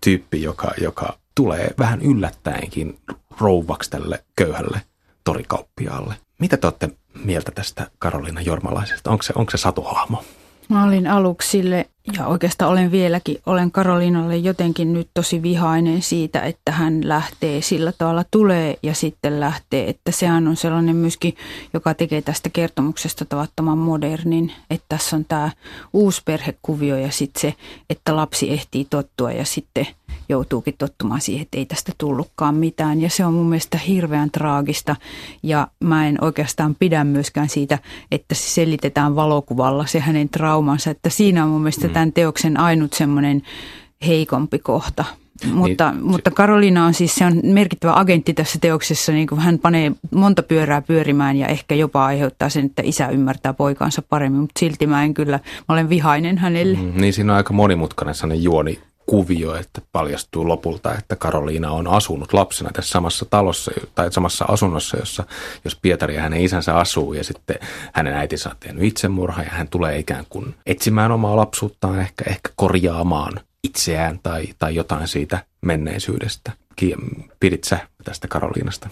tyyppi, 0.00 0.42
joka, 0.42 0.72
joka 0.80 1.18
tulee 1.34 1.74
vähän 1.78 2.02
yllättäenkin 2.02 2.98
rouvaksi 3.40 3.90
tälle 3.90 4.24
köyhälle 4.36 4.82
torikauppiaalle. 5.24 6.14
Mitä 6.38 6.56
te 6.56 6.66
olette 6.66 6.90
mieltä 7.24 7.50
tästä 7.50 7.90
Karoliina 7.98 8.40
Jormalaisesta? 8.40 9.10
Onko 9.10 9.22
se, 9.22 9.32
onko 9.36 9.50
se 9.50 9.56
satuhahmo? 9.56 10.24
Mä 10.68 10.84
olin 10.84 11.06
aluksi 11.06 11.50
sille, 11.50 11.86
ja 12.16 12.26
oikeastaan 12.26 12.70
olen 12.70 12.90
vieläkin, 12.90 13.38
olen 13.46 13.70
Karoliinalle 13.70 14.36
jotenkin 14.36 14.92
nyt 14.92 15.08
tosi 15.14 15.42
vihainen 15.42 16.02
siitä, 16.02 16.40
että 16.40 16.72
hän 16.72 17.08
lähtee 17.08 17.62
sillä 17.62 17.92
tavalla 17.98 18.24
tulee 18.30 18.78
ja 18.82 18.94
sitten 18.94 19.40
lähtee. 19.40 19.88
Että 19.88 20.10
sehän 20.10 20.48
on 20.48 20.56
sellainen 20.56 20.96
myöskin, 20.96 21.36
joka 21.74 21.94
tekee 21.94 22.22
tästä 22.22 22.48
kertomuksesta 22.48 23.24
tavattoman 23.24 23.78
modernin, 23.78 24.52
että 24.70 24.86
tässä 24.88 25.16
on 25.16 25.24
tämä 25.24 25.50
uusi 25.92 26.22
perhekuvio 26.24 26.96
ja 26.96 27.10
sitten 27.10 27.40
se, 27.40 27.54
että 27.90 28.16
lapsi 28.16 28.50
ehtii 28.50 28.86
tottua 28.90 29.32
ja 29.32 29.44
sitten 29.44 29.86
joutuukin 30.28 30.74
tottumaan 30.78 31.20
siihen, 31.20 31.42
että 31.42 31.58
ei 31.58 31.66
tästä 31.66 31.92
tullutkaan 31.98 32.54
mitään. 32.54 33.00
Ja 33.00 33.10
se 33.10 33.24
on 33.24 33.34
mun 33.34 33.48
mielestä 33.48 33.78
hirveän 33.78 34.30
traagista 34.30 34.96
ja 35.42 35.68
mä 35.84 36.06
en 36.08 36.24
oikeastaan 36.24 36.76
pidä 36.78 37.04
myöskään 37.04 37.48
siitä, 37.48 37.78
että 38.12 38.34
se 38.34 38.50
selitetään 38.50 39.16
valokuvalla 39.16 39.86
se 39.86 40.00
hänen 40.00 40.28
traumansa. 40.28 40.90
Että 40.90 41.10
siinä 41.10 41.44
on 41.44 41.50
mun 41.50 41.60
mielestä 41.60 41.86
mm. 41.86 41.92
Tämän 41.98 42.12
teoksen 42.12 42.60
ainut 42.60 42.92
semmoinen 42.92 43.42
heikompi 44.06 44.58
kohta. 44.58 45.04
Mutta, 45.52 45.90
niin, 45.90 46.04
mutta 46.04 46.30
Karoliina 46.30 46.86
on 46.86 46.94
siis 46.94 47.14
se 47.14 47.24
on 47.24 47.40
merkittävä 47.42 47.92
agentti 47.94 48.34
tässä 48.34 48.58
teoksessa, 48.60 49.12
niin 49.12 49.26
kuin 49.26 49.40
hän 49.40 49.58
panee 49.58 49.92
monta 50.14 50.42
pyörää 50.42 50.82
pyörimään 50.82 51.36
ja 51.36 51.46
ehkä 51.46 51.74
jopa 51.74 52.06
aiheuttaa 52.06 52.48
sen, 52.48 52.66
että 52.66 52.82
isä 52.84 53.08
ymmärtää 53.08 53.52
poikaansa 53.52 54.02
paremmin, 54.02 54.40
mutta 54.40 54.58
silti 54.58 54.86
mä 54.86 55.04
en 55.04 55.14
kyllä, 55.14 55.40
mä 55.68 55.72
olen 55.74 55.88
vihainen 55.88 56.38
hänelle. 56.38 56.78
Mm, 56.78 56.92
niin 57.00 57.12
siinä 57.12 57.32
on 57.32 57.36
aika 57.36 57.52
monimutkainen 57.52 58.14
sellainen 58.14 58.42
juoni 58.42 58.78
kuvio, 59.08 59.54
että 59.54 59.80
paljastuu 59.92 60.48
lopulta, 60.48 60.94
että 60.94 61.16
Karoliina 61.16 61.70
on 61.70 61.86
asunut 61.86 62.32
lapsena 62.32 62.70
tässä 62.72 62.90
samassa 62.90 63.26
talossa 63.30 63.70
tai 63.94 64.12
samassa 64.12 64.44
asunnossa, 64.48 64.96
jossa 64.96 65.24
jos 65.64 65.76
Pietari 65.82 66.14
ja 66.14 66.22
hänen 66.22 66.40
isänsä 66.40 66.76
asuu 66.76 67.12
ja 67.12 67.24
sitten 67.24 67.58
hänen 67.92 68.14
äitinsä 68.14 68.50
on 68.50 68.56
tehnyt 68.60 68.84
itsemurha 68.84 69.42
ja 69.42 69.50
hän 69.50 69.68
tulee 69.68 69.98
ikään 69.98 70.24
kuin 70.28 70.54
etsimään 70.66 71.12
omaa 71.12 71.36
lapsuuttaan, 71.36 72.00
ehkä, 72.00 72.24
ehkä 72.30 72.50
korjaamaan 72.56 73.40
itseään 73.64 74.20
tai, 74.22 74.44
tai 74.58 74.74
jotain 74.74 75.08
siitä 75.08 75.44
menneisyydestä. 75.60 76.52
Pidit 77.40 77.64
sä 77.64 77.78
tästä 78.04 78.28
Karoliinasta? 78.28 78.88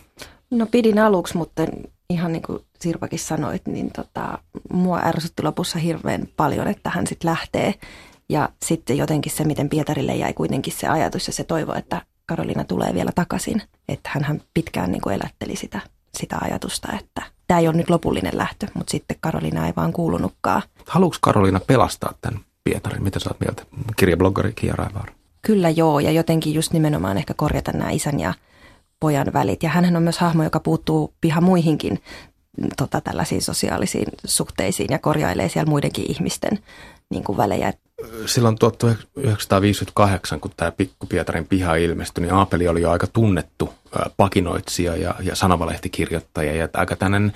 No 0.50 0.66
pidin 0.66 0.98
aluksi, 0.98 1.36
mutta 1.36 1.62
ihan 2.10 2.32
niin 2.32 2.42
kuin 2.42 2.58
Sirpakin 2.80 3.18
sanoit, 3.18 3.66
niin 3.66 3.90
tota, 3.90 4.38
mua 4.72 5.00
ärsytti 5.04 5.42
lopussa 5.42 5.78
hirveän 5.78 6.28
paljon, 6.36 6.68
että 6.68 6.90
hän 6.90 7.06
sitten 7.06 7.30
lähtee. 7.30 7.74
Ja 8.28 8.48
sitten 8.64 8.96
jotenkin 8.96 9.32
se, 9.32 9.44
miten 9.44 9.68
Pietarille 9.68 10.14
jäi 10.14 10.32
kuitenkin 10.32 10.72
se 10.72 10.86
ajatus 10.86 11.26
ja 11.26 11.32
se 11.32 11.44
toivo, 11.44 11.74
että 11.74 12.02
Karolina 12.26 12.64
tulee 12.64 12.94
vielä 12.94 13.12
takaisin. 13.14 13.62
Että 13.88 14.10
hän 14.12 14.42
pitkään 14.54 14.92
niin 14.92 15.02
kuin 15.02 15.14
elätteli 15.14 15.56
sitä, 15.56 15.80
sitä 16.18 16.38
ajatusta, 16.40 16.92
että 17.00 17.22
tämä 17.46 17.60
ei 17.60 17.68
ole 17.68 17.76
nyt 17.76 17.90
lopullinen 17.90 18.38
lähtö, 18.38 18.66
mutta 18.74 18.90
sitten 18.90 19.16
Karolina 19.20 19.66
ei 19.66 19.72
vaan 19.76 19.92
kuulunutkaan. 19.92 20.62
Haluatko 20.86 21.18
Karolina 21.20 21.60
pelastaa 21.60 22.12
tämän 22.20 22.40
Pietarin? 22.64 23.02
Mitä 23.02 23.18
sä 23.18 23.30
oot 23.30 23.40
mieltä? 23.40 23.62
Kirjabloggari 23.96 24.52
Kia 24.52 24.74
Raivaara. 24.76 25.12
Kyllä 25.42 25.70
joo, 25.70 26.00
ja 26.00 26.10
jotenkin 26.10 26.54
just 26.54 26.72
nimenomaan 26.72 27.18
ehkä 27.18 27.34
korjata 27.34 27.72
nämä 27.72 27.90
isän 27.90 28.20
ja 28.20 28.34
pojan 29.00 29.32
välit. 29.32 29.62
Ja 29.62 29.68
hän 29.68 29.96
on 29.96 30.02
myös 30.02 30.18
hahmo, 30.18 30.44
joka 30.44 30.60
puuttuu 30.60 31.14
piha 31.20 31.40
muihinkin 31.40 32.02
tota, 32.76 33.00
tällaisiin 33.00 33.42
sosiaalisiin 33.42 34.06
suhteisiin 34.24 34.88
ja 34.90 34.98
korjailee 34.98 35.48
siellä 35.48 35.70
muidenkin 35.70 36.10
ihmisten 36.10 36.58
niin 37.10 37.24
kuin 37.24 37.38
välejä. 37.38 37.72
Silloin 38.26 38.58
1958, 38.58 40.40
kun 40.40 40.50
tämä 40.56 40.72
Pikku 40.72 41.06
Pietarin 41.06 41.46
piha 41.46 41.74
ilmestyi, 41.74 42.22
niin 42.22 42.34
Aapeli 42.34 42.68
oli 42.68 42.80
jo 42.82 42.90
aika 42.90 43.06
tunnettu 43.06 43.74
pakinoitsija 44.16 44.96
ja, 44.96 45.14
ja 45.20 45.36
sanomalehtikirjoittaja 45.36 46.54
ja 46.54 46.68
aika 46.72 46.96
tämmöinen 46.96 47.32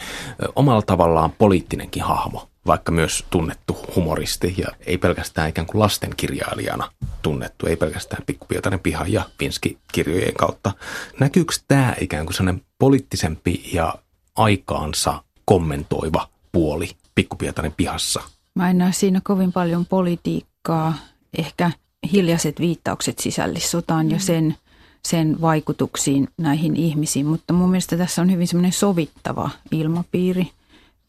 omalla 0.57 0.83
tavallaan 0.83 1.33
poliittinenkin 1.33 2.03
hahmo 2.03 2.51
vaikka 2.67 2.93
myös 2.93 3.25
tunnettu 3.31 3.77
humoristi 3.97 4.55
ja 4.59 4.69
ei 4.87 4.99
pelkästään 4.99 5.49
ikään 5.49 5.67
kuin 5.67 5.81
lastenkirjailijana 5.81 6.93
tunnettu, 7.23 7.67
ei 7.67 7.77
pelkästään 7.77 8.23
Pikkupietarin 8.27 8.81
piha 8.81 9.05
ja 9.09 9.23
Pinski-kirjojen 9.39 10.35
kautta. 10.35 10.73
Näkyykö 11.21 11.55
tämä 11.69 11.95
ikään 12.01 12.27
kuin 12.27 12.35
sellainen 12.35 12.65
poliittisempi 12.79 13.71
ja 13.73 13.95
aikaansa 14.37 15.23
kommentoiva 15.45 16.29
puoli 16.53 16.91
Pikkupietarin 17.15 17.75
pihassa? 17.77 18.23
Mä 18.55 18.71
en 18.71 18.79
näe 18.79 18.93
siinä 18.93 19.21
kovin 19.25 19.53
paljon 19.53 19.87
politiikkaa, 19.87 20.95
ehkä 21.39 21.71
hiljaiset 22.13 22.61
viittaukset 22.61 23.19
sisällissotaan 23.19 24.11
ja 24.11 24.19
sen, 24.19 24.57
sen 25.05 25.41
vaikutuksiin 25.41 26.29
näihin 26.39 26.77
ihmisiin, 26.77 27.27
mutta 27.27 27.53
mun 27.53 27.71
mielestä 27.71 27.97
tässä 27.97 28.23
on 28.23 28.33
hyvin 28.33 28.49
semmoinen 28.49 28.73
sovittava 28.73 29.51
ilmapiiri– 29.73 30.51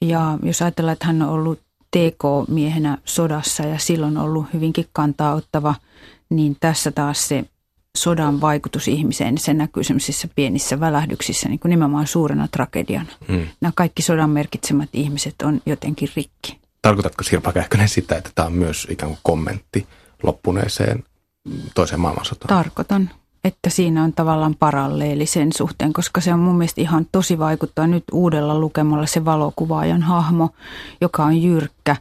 ja 0.01 0.37
jos 0.43 0.61
ajatellaan, 0.61 0.93
että 0.93 1.05
hän 1.05 1.21
on 1.21 1.29
ollut 1.29 1.59
TK-miehenä 1.91 2.97
sodassa 3.05 3.63
ja 3.63 3.79
silloin 3.79 4.17
ollut 4.17 4.45
hyvinkin 4.53 4.85
kantaa 4.93 5.33
ottava, 5.33 5.75
niin 6.29 6.57
tässä 6.59 6.91
taas 6.91 7.27
se 7.27 7.45
sodan 7.97 8.41
vaikutus 8.41 8.87
ihmiseen, 8.87 9.37
se 9.37 9.53
näkyy 9.53 9.83
sellaisissa 9.83 10.27
pienissä 10.35 10.79
välähdyksissä 10.79 11.49
niin 11.49 11.59
kuin 11.59 11.69
nimenomaan 11.69 12.07
suurena 12.07 12.47
tragediana. 12.47 13.09
Hmm. 13.27 13.47
Nämä 13.61 13.71
kaikki 13.75 14.01
sodan 14.01 14.29
merkitsemät 14.29 14.89
ihmiset 14.93 15.35
on 15.43 15.61
jotenkin 15.65 16.09
rikki. 16.15 16.59
Tarkoitatko 16.81 17.23
Sirpa 17.23 17.53
Kähkönen 17.53 17.89
sitä, 17.89 18.15
että 18.15 18.29
tämä 18.35 18.45
on 18.45 18.53
myös 18.53 18.87
ikään 18.89 19.11
kuin 19.11 19.19
kommentti 19.23 19.87
loppuneeseen 20.23 21.03
toiseen 21.75 21.99
maailmansotaan? 21.99 22.63
Tarkoitan 22.63 23.09
että 23.43 23.69
siinä 23.69 24.03
on 24.03 24.13
tavallaan 24.13 24.55
paralleeli 24.59 25.25
sen 25.25 25.53
suhteen, 25.53 25.93
koska 25.93 26.21
se 26.21 26.33
on 26.33 26.39
mun 26.39 26.57
mielestä 26.57 26.81
ihan 26.81 27.07
tosi 27.11 27.39
vaikuttaa 27.39 27.87
nyt 27.87 28.03
uudella 28.11 28.59
lukemalla 28.59 29.05
se 29.05 29.25
valokuvaajan 29.25 30.01
hahmo, 30.01 30.49
joka 31.01 31.23
on 31.23 31.41
jyrkkä, 31.41 31.95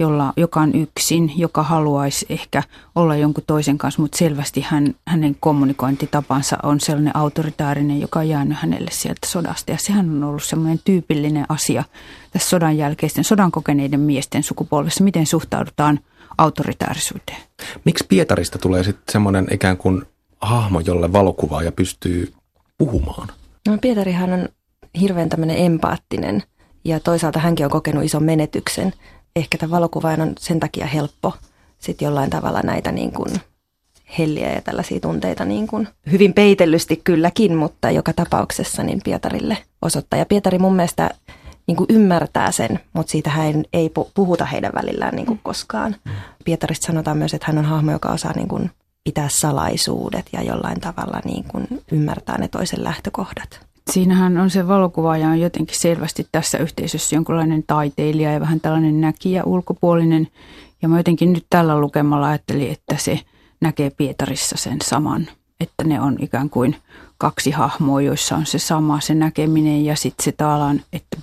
jolla, 0.00 0.32
joka 0.36 0.60
on 0.60 0.74
yksin, 0.74 1.32
joka 1.36 1.62
haluaisi 1.62 2.26
ehkä 2.28 2.62
olla 2.94 3.16
jonkun 3.16 3.44
toisen 3.46 3.78
kanssa, 3.78 4.02
mutta 4.02 4.18
selvästi 4.18 4.60
hän, 4.60 4.94
hänen 5.08 5.36
kommunikointitapansa 5.40 6.56
on 6.62 6.80
sellainen 6.80 7.16
autoritaarinen, 7.16 8.00
joka 8.00 8.18
on 8.18 8.28
jäänyt 8.28 8.58
hänelle 8.60 8.90
sieltä 8.92 9.26
sodasta. 9.26 9.72
Ja 9.72 9.78
sehän 9.80 10.10
on 10.10 10.24
ollut 10.24 10.42
semmoinen 10.42 10.80
tyypillinen 10.84 11.46
asia 11.48 11.84
tässä 12.30 12.48
sodan 12.48 12.76
jälkeisten, 12.76 13.24
sodan 13.24 13.50
kokeneiden 13.50 14.00
miesten 14.00 14.42
sukupolvessa, 14.42 15.04
miten 15.04 15.26
suhtaudutaan 15.26 16.00
autoritaarisuuteen. 16.38 17.38
Miksi 17.84 18.04
Pietarista 18.08 18.58
tulee 18.58 18.84
sitten 18.84 19.12
semmoinen 19.12 19.46
ikään 19.50 19.76
kuin 19.76 20.02
hahmo, 20.40 20.80
jolle 20.80 21.12
valokuvaaja 21.12 21.72
pystyy 21.72 22.32
puhumaan? 22.78 23.28
No 23.68 23.78
Pietarihan 23.80 24.32
on 24.32 24.48
hirveän 25.00 25.28
tämmöinen 25.28 25.58
empaattinen 25.58 26.42
ja 26.84 27.00
toisaalta 27.00 27.38
hänkin 27.38 27.66
on 27.66 27.72
kokenut 27.72 28.04
ison 28.04 28.24
menetyksen. 28.24 28.92
Ehkä 29.36 29.58
tämän 29.58 29.70
valokuvaajan 29.70 30.20
on 30.20 30.32
sen 30.38 30.60
takia 30.60 30.86
helppo 30.86 31.32
sitten 31.78 32.06
jollain 32.06 32.30
tavalla 32.30 32.60
näitä 32.62 32.92
niin 32.92 33.12
kuin 33.12 33.40
helliä 34.18 34.52
ja 34.52 34.60
tällaisia 34.60 35.00
tunteita 35.00 35.44
niin 35.44 35.66
kuin 35.66 35.88
hyvin 36.10 36.34
peitellysti 36.34 37.00
kylläkin, 37.04 37.56
mutta 37.56 37.90
joka 37.90 38.12
tapauksessa 38.12 38.82
niin 38.82 39.00
Pietarille 39.04 39.58
osoittaa. 39.82 40.18
Ja 40.18 40.26
Pietari 40.26 40.58
mun 40.58 40.76
mielestä 40.76 41.10
niin 41.66 41.76
kuin 41.76 41.86
ymmärtää 41.90 42.52
sen, 42.52 42.80
mutta 42.92 43.10
siitä 43.10 43.30
hän 43.30 43.64
ei 43.72 43.90
puhuta 44.14 44.44
heidän 44.44 44.72
välillään 44.74 45.14
niin 45.14 45.26
kuin 45.26 45.40
koskaan. 45.42 45.96
Mm. 46.04 46.12
Pietarista 46.44 46.86
sanotaan 46.86 47.18
myös, 47.18 47.34
että 47.34 47.46
hän 47.46 47.58
on 47.58 47.64
hahmo, 47.64 47.92
joka 47.92 48.08
osaa 48.08 48.32
niin 48.32 48.48
kuin 48.48 48.70
pitää 49.04 49.28
salaisuudet 49.30 50.26
ja 50.32 50.42
jollain 50.42 50.80
tavalla 50.80 51.20
niin 51.24 51.44
kuin 51.44 51.66
ymmärtää 51.92 52.38
ne 52.38 52.48
toisen 52.48 52.84
lähtökohdat. 52.84 53.65
Siinähän 53.90 54.38
on 54.38 54.50
se 54.50 54.68
valokuvaaja 54.68 55.28
on 55.28 55.40
jotenkin 55.40 55.80
selvästi 55.80 56.28
tässä 56.32 56.58
yhteisössä 56.58 57.16
jonkinlainen 57.16 57.64
taiteilija 57.66 58.32
ja 58.32 58.40
vähän 58.40 58.60
tällainen 58.60 59.00
näkijä 59.00 59.44
ulkopuolinen. 59.44 60.28
Ja 60.82 60.88
mä 60.88 60.98
jotenkin 60.98 61.32
nyt 61.32 61.46
tällä 61.50 61.80
lukemalla 61.80 62.28
ajattelin, 62.28 62.70
että 62.70 62.96
se 62.98 63.20
näkee 63.60 63.90
Pietarissa 63.90 64.56
sen 64.56 64.78
saman. 64.84 65.28
Että 65.60 65.84
ne 65.84 66.00
on 66.00 66.16
ikään 66.20 66.50
kuin 66.50 66.76
kaksi 67.18 67.50
hahmoa, 67.50 68.02
joissa 68.02 68.36
on 68.36 68.46
se 68.46 68.58
sama 68.58 69.00
se 69.00 69.14
näkeminen 69.14 69.84
ja 69.84 69.96
sitten 69.96 70.24
se 70.24 70.32
taalaan, 70.32 70.82
että 70.92 71.18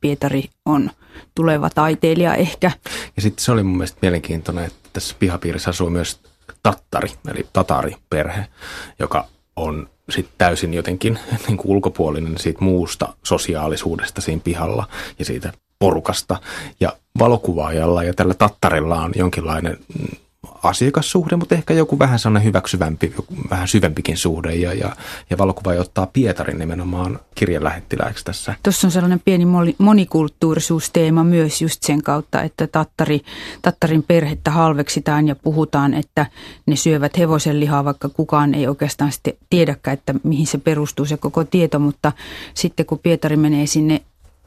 Pietari 0.00 0.44
on 0.66 0.90
tuleva 1.34 1.70
taiteilija 1.70 2.34
ehkä. 2.34 2.70
Ja 3.16 3.22
sitten 3.22 3.44
se 3.44 3.52
oli 3.52 3.62
mun 3.62 3.76
mielestä 3.76 3.98
mielenkiintoinen, 4.02 4.64
että 4.64 4.88
tässä 4.92 5.16
pihapiirissä 5.18 5.70
asuu 5.70 5.90
myös 5.90 6.20
tattari, 6.62 7.12
eli 7.28 7.46
tatariperhe, 7.52 8.46
joka 8.98 9.28
on 9.56 9.88
sitten 10.12 10.34
täysin 10.38 10.74
jotenkin 10.74 11.18
niin 11.46 11.56
kuin 11.56 11.70
ulkopuolinen 11.70 12.38
siitä 12.38 12.64
muusta 12.64 13.14
sosiaalisuudesta 13.22 14.20
siinä 14.20 14.40
pihalla 14.44 14.88
ja 15.18 15.24
siitä 15.24 15.52
porukasta. 15.78 16.36
Ja 16.80 16.96
valokuvaajalla 17.18 18.04
ja 18.04 18.14
tällä 18.14 18.34
tattarilla 18.34 19.02
on 19.02 19.12
jonkinlainen 19.16 19.78
mm, 20.00 20.16
asiakassuhde, 20.62 21.36
mutta 21.36 21.54
ehkä 21.54 21.74
joku 21.74 21.98
vähän 21.98 22.18
sellainen 22.18 22.44
hyväksyvämpi, 22.44 23.14
vähän 23.50 23.68
syvempikin 23.68 24.16
suhde 24.16 24.54
ja, 24.54 24.74
ja, 24.74 24.96
ja 25.30 25.38
valokuva 25.38 25.70
ottaa 25.70 26.06
Pietarin 26.06 26.58
nimenomaan 26.58 27.20
kirjanlähettiläiksi 27.34 28.24
tässä. 28.24 28.54
Tuossa 28.62 28.86
on 28.86 28.90
sellainen 28.90 29.20
pieni 29.24 29.46
monikulttuurisuusteema 29.78 31.24
myös 31.24 31.62
just 31.62 31.82
sen 31.82 32.02
kautta, 32.02 32.42
että 32.42 32.66
tattari, 32.66 33.20
tattarin 33.62 34.02
perhettä 34.02 34.50
halveksitaan 34.50 35.28
ja 35.28 35.36
puhutaan, 35.36 35.94
että 35.94 36.26
ne 36.66 36.76
syövät 36.76 37.18
hevosen 37.18 37.60
lihaa, 37.60 37.84
vaikka 37.84 38.08
kukaan 38.08 38.54
ei 38.54 38.68
oikeastaan 38.68 39.12
tiedäkään, 39.50 39.94
että 39.94 40.14
mihin 40.22 40.46
se 40.46 40.58
perustuu 40.58 41.04
se 41.04 41.16
koko 41.16 41.44
tieto, 41.44 41.78
mutta 41.78 42.12
sitten 42.54 42.86
kun 42.86 42.98
Pietari 42.98 43.36
menee 43.36 43.66
sinne 43.66 44.02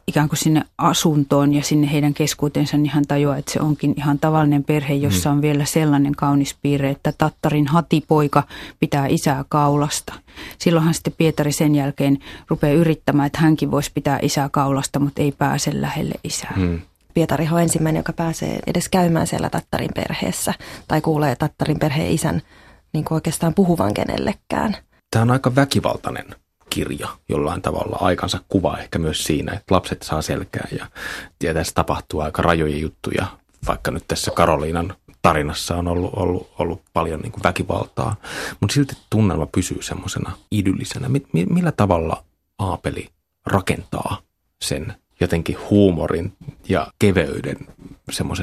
ikään 0.07 0.29
kuin 0.29 0.39
sinne 0.39 0.61
asuntoon 0.77 1.53
ja 1.53 1.63
sinne 1.63 1.91
heidän 1.91 2.13
keskuutensa, 2.13 2.77
niin 2.77 2.91
hän 2.91 3.03
tajuaa, 3.07 3.37
että 3.37 3.51
se 3.51 3.59
onkin 3.61 3.93
ihan 3.97 4.19
tavallinen 4.19 4.63
perhe, 4.63 4.93
jossa 4.93 5.31
on 5.31 5.41
vielä 5.41 5.65
sellainen 5.65 6.15
kaunis 6.15 6.55
piirre, 6.61 6.89
että 6.89 7.13
Tattarin 7.17 7.67
hatipoika 7.67 8.43
pitää 8.79 9.07
isää 9.07 9.45
kaulasta. 9.49 10.13
Silloinhan 10.57 10.93
sitten 10.93 11.13
Pietari 11.17 11.51
sen 11.51 11.75
jälkeen 11.75 12.19
rupeaa 12.47 12.73
yrittämään, 12.73 13.27
että 13.27 13.39
hänkin 13.39 13.71
voisi 13.71 13.91
pitää 13.93 14.19
isää 14.21 14.49
kaulasta, 14.49 14.99
mutta 14.99 15.21
ei 15.21 15.31
pääse 15.31 15.81
lähelle 15.81 16.15
isää. 16.23 16.53
Hmm. 16.55 16.81
Pietari 17.13 17.47
on 17.51 17.61
ensimmäinen, 17.61 17.99
joka 17.99 18.13
pääsee 18.13 18.59
edes 18.67 18.89
käymään 18.89 19.27
siellä 19.27 19.49
Tattarin 19.49 19.91
perheessä 19.95 20.53
tai 20.87 21.01
kuulee 21.01 21.35
Tattarin 21.35 21.79
perheen 21.79 22.11
isän 22.11 22.41
niin 22.93 23.05
kuin 23.05 23.15
oikeastaan 23.15 23.53
puhuvan 23.53 23.93
kenellekään. 23.93 24.77
Tämä 25.11 25.21
on 25.21 25.31
aika 25.31 25.55
väkivaltainen 25.55 26.25
kirja 26.75 27.09
jollain 27.29 27.61
tavalla. 27.61 27.97
Aikansa 28.01 28.39
kuva 28.49 28.77
ehkä 28.77 28.99
myös 28.99 29.23
siinä, 29.23 29.53
että 29.53 29.75
lapset 29.75 30.01
saa 30.03 30.21
selkää 30.21 30.67
ja, 30.77 30.87
ja 31.43 31.53
tässä 31.53 31.73
tapahtuu 31.75 32.19
aika 32.19 32.41
rajoja 32.41 32.77
juttuja. 32.77 33.25
Vaikka 33.67 33.91
nyt 33.91 34.03
tässä 34.07 34.31
Karoliinan 34.31 34.93
tarinassa 35.21 35.75
on 35.75 35.87
ollut, 35.87 36.13
ollut, 36.15 36.51
ollut 36.59 36.81
paljon 36.93 37.19
niin 37.19 37.33
väkivaltaa, 37.43 38.15
mutta 38.59 38.73
silti 38.73 38.97
tunnelma 39.09 39.45
pysyy 39.45 39.81
semmoisena 39.81 40.31
idyllisenä. 40.51 41.09
Millä 41.49 41.71
tavalla 41.71 42.23
Aapeli 42.59 43.09
rakentaa 43.45 44.17
sen 44.61 44.93
jotenkin 45.19 45.57
huumorin 45.69 46.33
ja 46.69 46.87
keveyden 46.99 47.57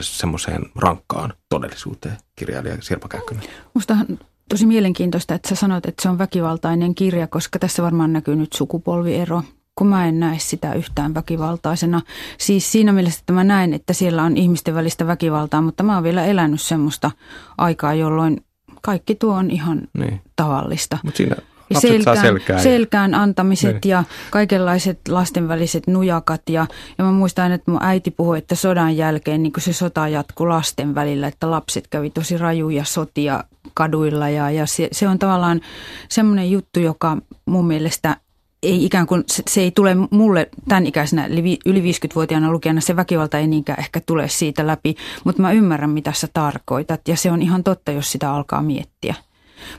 semmoiseen 0.00 0.62
rankkaan 0.76 1.32
todellisuuteen, 1.48 2.16
kirjailija 2.36 2.76
Sirpa 2.80 3.08
Kähkönen? 3.08 3.44
Mustahan 3.74 4.18
tosi 4.52 4.66
mielenkiintoista, 4.66 5.34
että 5.34 5.48
sä 5.48 5.54
sanoit, 5.54 5.86
että 5.86 6.02
se 6.02 6.08
on 6.08 6.18
väkivaltainen 6.18 6.94
kirja, 6.94 7.26
koska 7.26 7.58
tässä 7.58 7.82
varmaan 7.82 8.12
näkyy 8.12 8.36
nyt 8.36 8.52
sukupolviero 8.52 9.42
kun 9.74 9.86
mä 9.86 10.06
en 10.06 10.20
näe 10.20 10.38
sitä 10.38 10.74
yhtään 10.74 11.14
väkivaltaisena. 11.14 12.00
Siis 12.38 12.72
siinä 12.72 12.92
mielessä, 12.92 13.20
että 13.20 13.32
mä 13.32 13.44
näen, 13.44 13.74
että 13.74 13.92
siellä 13.92 14.22
on 14.22 14.36
ihmisten 14.36 14.74
välistä 14.74 15.06
väkivaltaa, 15.06 15.62
mutta 15.62 15.82
mä 15.82 15.94
oon 15.94 16.02
vielä 16.02 16.24
elänyt 16.24 16.60
semmoista 16.60 17.10
aikaa, 17.58 17.94
jolloin 17.94 18.44
kaikki 18.82 19.14
tuo 19.14 19.34
on 19.34 19.50
ihan 19.50 19.88
niin. 19.98 20.20
tavallista. 20.36 20.98
Mutta 21.04 21.16
siinä 21.16 21.36
ja 21.74 21.80
selkään, 21.80 22.16
selkään, 22.16 22.62
selkään 22.62 23.14
antamiset 23.14 23.78
niin. 23.84 23.90
ja 23.90 24.04
kaikenlaiset 24.30 25.08
lastenväliset 25.08 25.86
nujakat. 25.86 26.42
Ja, 26.48 26.66
ja 26.98 27.04
mä 27.04 27.12
muistan, 27.12 27.52
että 27.52 27.70
mun 27.70 27.82
äiti 27.82 28.10
puhui, 28.10 28.38
että 28.38 28.54
sodan 28.54 28.96
jälkeen 28.96 29.42
niin 29.42 29.52
se 29.58 29.72
sota 29.72 30.08
jatkui 30.08 30.48
lasten 30.48 30.94
välillä, 30.94 31.26
että 31.26 31.50
lapset 31.50 31.88
kävi 31.88 32.10
tosi 32.10 32.38
rajuja 32.38 32.84
sotia 32.84 33.44
kaduilla. 33.74 34.28
Ja, 34.28 34.50
ja 34.50 34.66
se, 34.66 34.88
se 34.92 35.08
on 35.08 35.18
tavallaan 35.18 35.60
semmoinen 36.08 36.50
juttu, 36.50 36.80
joka 36.80 37.16
mun 37.46 37.66
mielestä 37.66 38.16
ei 38.62 38.84
ikään 38.84 39.06
kuin, 39.06 39.24
se, 39.26 39.42
se 39.50 39.60
ei 39.60 39.70
tule 39.70 39.96
mulle 40.10 40.50
tämän 40.68 40.86
ikäisenä 40.86 41.26
yli 41.66 41.80
50-vuotiaana 41.80 42.52
lukijana, 42.52 42.80
se 42.80 42.96
väkivalta 42.96 43.38
ei 43.38 43.46
niinkään 43.46 43.80
ehkä 43.80 44.00
tule 44.00 44.28
siitä 44.28 44.66
läpi, 44.66 44.94
mutta 45.24 45.42
mä 45.42 45.52
ymmärrän 45.52 45.90
mitä 45.90 46.12
sä 46.12 46.28
tarkoitat 46.34 47.08
ja 47.08 47.16
se 47.16 47.30
on 47.30 47.42
ihan 47.42 47.64
totta, 47.64 47.92
jos 47.92 48.12
sitä 48.12 48.32
alkaa 48.32 48.62
miettiä. 48.62 49.14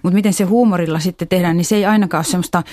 Mutta 0.03 0.15
miten 0.15 0.33
se 0.33 0.43
huumorilla 0.43 0.99
sitten 0.99 1.27
tehdään, 1.27 1.57
niin 1.57 1.65
se 1.65 1.75
ei 1.75 1.85
ainakaan 1.85 2.19
ole 2.19 2.25
semmoista 2.25 2.63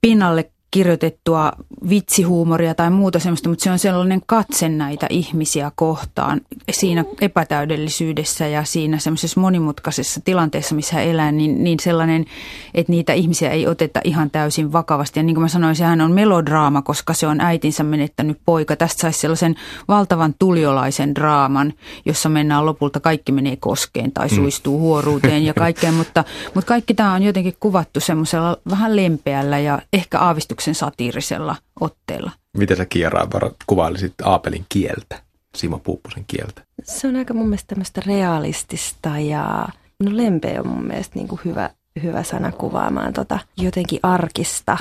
pinnalle 0.00 0.52
kirjoitettua 0.70 1.52
vitsihuumoria 1.88 2.74
tai 2.74 2.90
muuta 2.90 3.18
semmoista, 3.18 3.48
mutta 3.48 3.62
se 3.62 3.70
on 3.70 3.78
sellainen 3.78 4.22
katse 4.26 4.68
näitä 4.68 5.06
ihmisiä 5.10 5.72
kohtaan 5.74 6.40
siinä 6.70 7.04
epätäydellisyydessä 7.20 8.46
ja 8.46 8.64
siinä 8.64 8.98
semmoisessa 8.98 9.40
monimutkaisessa 9.40 10.20
tilanteessa, 10.24 10.74
missä 10.74 10.94
hän 10.94 11.04
elää, 11.04 11.32
niin, 11.32 11.64
niin 11.64 11.80
sellainen, 11.80 12.24
että 12.74 12.92
niitä 12.92 13.12
ihmisiä 13.12 13.50
ei 13.50 13.66
oteta 13.66 14.00
ihan 14.04 14.30
täysin 14.30 14.72
vakavasti. 14.72 15.18
Ja 15.18 15.22
niin 15.22 15.34
kuin 15.34 15.42
mä 15.42 15.48
sanoin, 15.48 15.76
sehän 15.76 16.00
on 16.00 16.12
melodraama, 16.12 16.82
koska 16.82 17.14
se 17.14 17.26
on 17.26 17.40
äitinsä 17.40 17.82
menettänyt 17.82 18.38
poika. 18.44 18.76
Tästä 18.76 19.00
saisi 19.00 19.20
sellaisen 19.20 19.54
valtavan 19.88 20.34
tuliolaisen 20.38 21.14
draaman, 21.14 21.72
jossa 22.06 22.28
mennään 22.28 22.66
lopulta 22.66 23.00
kaikki 23.00 23.32
menee 23.32 23.56
koskeen 23.56 24.12
tai 24.12 24.28
mm. 24.28 24.34
suistuu 24.34 24.78
huoruuteen 24.78 25.44
ja 25.44 25.54
kaikkea, 25.64 25.92
mutta, 25.92 26.24
mutta 26.54 26.68
kaikki 26.68 26.94
tämä 26.94 27.14
on 27.14 27.22
jotenkin 27.22 27.56
kuvattu 27.60 28.00
semmoisella 28.00 28.56
vähän 28.70 28.96
lempeällä 28.96 29.58
ja 29.58 29.82
ehkä 29.92 30.18
aavistuksen 30.18 30.59
Markuksen 30.60 30.74
satiirisella 30.74 31.56
otteella. 31.80 32.30
Miten 32.56 32.76
sä 32.76 32.86
Kiera 32.86 33.26
kuvailisit 33.66 34.14
Aapelin 34.24 34.66
kieltä, 34.68 35.22
Simo 35.56 35.78
Puuppusen 35.78 36.24
kieltä? 36.26 36.62
Se 36.82 37.08
on 37.08 37.16
aika 37.16 37.34
mun 37.34 37.46
mielestä 37.46 37.68
tämmöistä 37.68 38.02
realistista 38.06 39.18
ja 39.18 39.68
no 40.04 40.16
lempeä 40.16 40.60
on 40.60 40.68
mun 40.68 40.86
mielestä 40.86 41.16
niin 41.16 41.28
kuin 41.28 41.40
hyvä, 41.44 41.70
hyvä 42.02 42.22
sana 42.22 42.52
kuvaamaan 42.52 43.12
tota 43.12 43.38
jotenkin 43.56 44.00
arkista, 44.02 44.78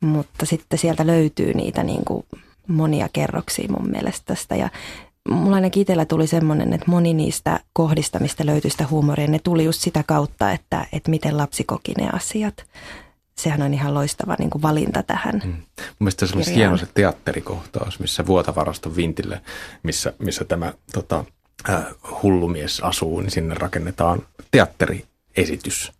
mutta 0.00 0.46
sitten 0.46 0.78
sieltä 0.78 1.06
löytyy 1.06 1.54
niitä 1.54 1.82
niin 1.82 2.04
kuin 2.04 2.26
monia 2.68 3.08
kerroksia 3.12 3.68
mun 3.78 3.90
mielestä 3.90 4.22
tästä 4.26 4.56
ja 4.56 4.68
Mulla 5.28 5.56
ainakin 5.56 5.80
itsellä 5.80 6.04
tuli 6.04 6.26
semmoinen, 6.26 6.72
että 6.72 6.90
moni 6.90 7.14
niistä 7.14 7.60
kohdista, 7.72 8.18
mistä 8.18 8.46
löytyi 8.46 8.70
sitä 8.70 8.86
huumoria, 8.90 9.26
ne 9.26 9.38
tuli 9.38 9.64
just 9.64 9.80
sitä 9.80 10.02
kautta, 10.02 10.52
että, 10.52 10.86
että 10.92 11.10
miten 11.10 11.36
lapsi 11.36 11.64
koki 11.64 11.92
ne 11.98 12.08
asiat 12.12 12.54
sehän 13.36 13.62
on 13.62 13.74
ihan 13.74 13.94
loistava 13.94 14.36
niin 14.38 14.50
kuin 14.50 14.62
valinta 14.62 15.02
tähän. 15.02 15.42
Mm. 15.44 15.50
Mun 15.50 15.96
mielestä 15.98 16.26
se 16.26 16.36
olisi 16.36 16.54
hieno 16.54 16.76
se 16.76 16.86
teatterikohtaus, 16.94 18.00
missä 18.00 18.26
Vuotavaraston 18.26 18.96
vintille, 18.96 19.40
missä, 19.82 20.12
missä 20.18 20.44
tämä 20.44 20.72
tota, 20.92 21.24
äh, 21.68 21.84
hullumies 22.22 22.80
asuu, 22.80 23.20
niin 23.20 23.30
sinne 23.30 23.54
rakennetaan 23.54 24.22
teatteri 24.50 25.04
esitys. 25.36 25.92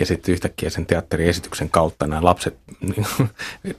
Ja 0.00 0.06
sitten 0.06 0.32
yhtäkkiä 0.32 0.70
sen 0.70 0.86
teatteriesityksen 0.86 1.70
kautta 1.70 2.06
nämä 2.06 2.24
lapset 2.24 2.58
niin, 2.80 3.06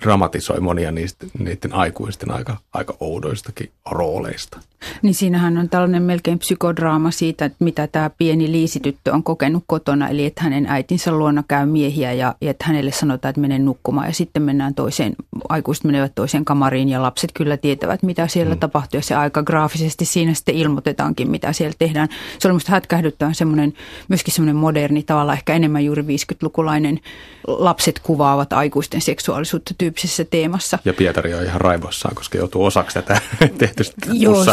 dramatisoi 0.04 0.60
monia 0.60 0.92
niistä, 0.92 1.25
niiden 1.39 1.74
aikuisten 1.74 2.32
aika, 2.32 2.58
aika 2.74 2.98
oudoistakin 3.00 3.72
rooleista. 3.92 4.60
Niin 5.01 5.13
siinähän 5.13 5.58
on 5.58 5.70
tällainen 5.70 6.04
melkein 6.04 6.39
psykodraama 6.39 7.12
siitä, 7.12 7.46
että 7.46 7.63
mitä 7.63 7.88
tämä 7.88 8.10
pieni 8.10 8.51
liisityttö 8.51 9.13
on 9.13 9.24
kokenut 9.24 9.63
kotona. 9.68 10.10
Eli 10.10 10.25
että 10.25 10.44
hänen 10.44 10.66
äitinsä 10.66 11.12
luona 11.12 11.44
käy 11.48 11.66
miehiä 11.66 12.13
ja, 12.13 12.36
ja 12.42 12.51
että 12.51 12.66
hänelle 12.68 12.92
sanotaan, 12.92 13.30
että 13.30 13.42
mene 13.42 13.60
nukkumaan. 13.60 14.08
Ja 14.08 14.13
sitten 14.13 14.44
mennään 14.44 14.75
toiseen, 14.75 15.16
aikuiset 15.50 15.84
menevät 15.84 16.16
toiseen 16.16 16.46
kamariin 16.46 16.89
ja 16.89 17.01
lapset 17.01 17.32
kyllä 17.34 17.58
tietävät, 17.58 18.04
mitä 18.04 18.28
siellä 18.28 18.56
mm. 18.56 18.60
tapahtuu. 18.60 18.98
Ja 18.98 19.01
se 19.01 19.16
aika 19.16 19.44
graafisesti 19.44 20.06
siinä 20.06 20.34
sitten 20.34 20.56
ilmoitetaankin, 20.56 21.32
mitä 21.32 21.54
siellä 21.54 21.75
tehdään. 21.80 22.08
Se 22.39 22.48
oli 22.48 22.54
minusta 22.54 22.72
hätkähdyttävän 22.72 23.36
semmoinen, 23.36 23.74
myöskin 24.08 24.34
semmoinen 24.34 24.56
moderni 24.56 24.99
tavalla 25.03 25.34
ehkä 25.34 25.53
enemmän 25.53 25.86
juuri 25.86 26.03
50-lukulainen 26.03 27.00
lapset 27.48 28.00
kuvaavat 28.00 28.53
aikuisten 28.53 29.01
seksuaalisuutta 29.01 29.74
tyyppisessä 29.77 30.25
teemassa. 30.25 30.79
Ja 30.86 30.94
Pietari 30.94 31.34
on 31.34 31.44
ihan 31.44 31.62
raivoissaan, 31.62 32.15
koska 32.15 32.38
joutuu 32.38 32.65
osaksi 32.65 32.94
tätä 32.94 33.22
tehty 33.58 33.84
Joo, 34.12 34.45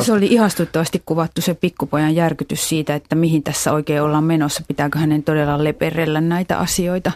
se 0.00 0.12
oli 0.12 0.26
ihastuttavasti 0.26 1.02
kuvattu 1.06 1.40
se 1.40 1.54
pikkupojan 1.54 2.14
järkytys 2.14 2.68
siitä, 2.68 2.94
että 2.94 3.14
mihin 3.14 3.42
tässä 3.42 3.72
oikein 3.72 4.02
ollaan 4.02 4.24
menossa. 4.24 4.62
Pitääkö 4.68 4.98
hänen 4.98 5.22
todella 5.22 5.64
leperellä 5.64 6.20
näitä 6.20 6.58
asioita. 6.58 7.12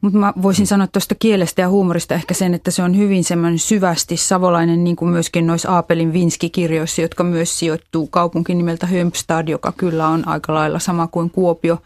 Mutta 0.00 0.18
mä 0.18 0.32
voisin 0.42 0.66
sanoa 0.66 0.86
tuosta 0.86 1.14
kielestä 1.14 1.62
ja 1.62 1.68
huumorista 1.68 2.14
ehkä 2.14 2.34
sen, 2.34 2.54
että 2.54 2.70
se 2.70 2.82
on 2.82 2.96
hyvin 2.96 3.24
semmoinen 3.24 3.58
syvästi 3.58 4.16
savolainen, 4.16 4.84
niin 4.84 4.96
kuin 4.96 5.10
myöskin 5.10 5.46
noissa 5.46 5.70
Aapelin 5.72 6.12
Vinski-kirjoissa, 6.12 7.02
jotka 7.02 7.24
myös 7.24 7.58
sijoittuu 7.58 8.06
kaupunkin 8.06 8.58
nimeltä 8.58 8.86
Hömpstad, 8.86 9.48
joka 9.48 9.72
kyllä 9.76 10.08
on 10.08 10.28
aika 10.28 10.54
lailla 10.54 10.78
sama 10.78 11.06
kuin 11.06 11.30
Kuopio. 11.30 11.78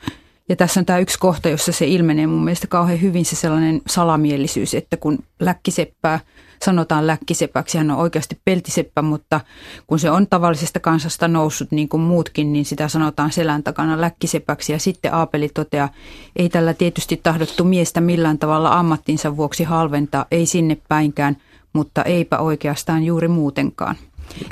Ja 0.50 0.56
tässä 0.56 0.80
on 0.80 0.86
tämä 0.86 0.98
yksi 0.98 1.18
kohta, 1.18 1.48
jossa 1.48 1.72
se 1.72 1.86
ilmenee 1.86 2.26
mun 2.26 2.44
mielestä 2.44 2.66
kauhean 2.66 3.00
hyvin 3.00 3.24
se 3.24 3.36
sellainen 3.36 3.82
salamielisyys, 3.86 4.74
että 4.74 4.96
kun 4.96 5.18
läkkiseppää 5.40 6.20
sanotaan 6.64 7.06
läkkisepäksi, 7.06 7.78
hän 7.78 7.90
on 7.90 7.96
oikeasti 7.96 8.38
peltiseppä, 8.44 9.02
mutta 9.02 9.40
kun 9.86 9.98
se 9.98 10.10
on 10.10 10.26
tavallisesta 10.26 10.80
kansasta 10.80 11.28
noussut 11.28 11.70
niin 11.70 11.88
kuin 11.88 12.00
muutkin, 12.00 12.52
niin 12.52 12.64
sitä 12.64 12.88
sanotaan 12.88 13.32
selän 13.32 13.62
takana 13.62 14.00
läkkisepäksi. 14.00 14.72
Ja 14.72 14.78
sitten 14.78 15.14
Aapeli 15.14 15.48
toteaa, 15.54 15.88
ei 16.36 16.48
tällä 16.48 16.74
tietysti 16.74 17.20
tahdottu 17.22 17.64
miestä 17.64 18.00
millään 18.00 18.38
tavalla 18.38 18.78
ammattinsa 18.78 19.36
vuoksi 19.36 19.64
halventaa, 19.64 20.26
ei 20.30 20.46
sinne 20.46 20.76
päinkään, 20.88 21.36
mutta 21.72 22.02
eipä 22.02 22.38
oikeastaan 22.38 23.02
juuri 23.02 23.28
muutenkaan. 23.28 23.96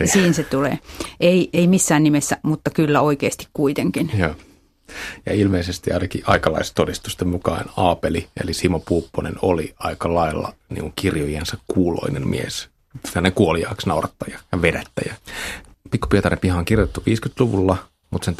Siinä 0.05 0.33
se 0.33 0.43
tulee. 0.43 0.79
Ei, 1.21 1.51
ei 1.53 1.67
missään 1.67 2.03
nimessä, 2.03 2.37
mutta 2.43 2.71
kyllä 2.71 3.01
oikeasti 3.01 3.47
kuitenkin. 3.53 4.11
Joo. 4.19 4.35
Ja 5.27 5.35
ilmeisesti 5.35 5.93
ainakin 5.93 6.23
aikalaistodistusten 6.27 7.29
mukaan 7.29 7.65
Aapeli, 7.77 8.29
eli 8.43 8.55
Simo 8.55 8.83
Puupponen, 8.89 9.35
oli 9.43 9.75
aika 9.79 10.15
lailla 10.15 10.53
niin 10.69 10.93
kirjojensa 10.97 11.59
kuuloinen 11.69 12.29
mies. 12.29 12.69
Tällainen 13.03 13.33
kuoliaaksi 13.33 13.89
naurattaja 13.89 14.39
ja 14.53 14.63
vedettäjä. 14.63 15.15
Pikku 15.91 16.07
Pietarin 16.07 16.39
piha 16.39 16.59
on 16.59 16.65
kirjoitettu 16.65 17.03
50-luvulla, 17.11 17.77
mutta 18.11 18.25
sen 18.25 18.37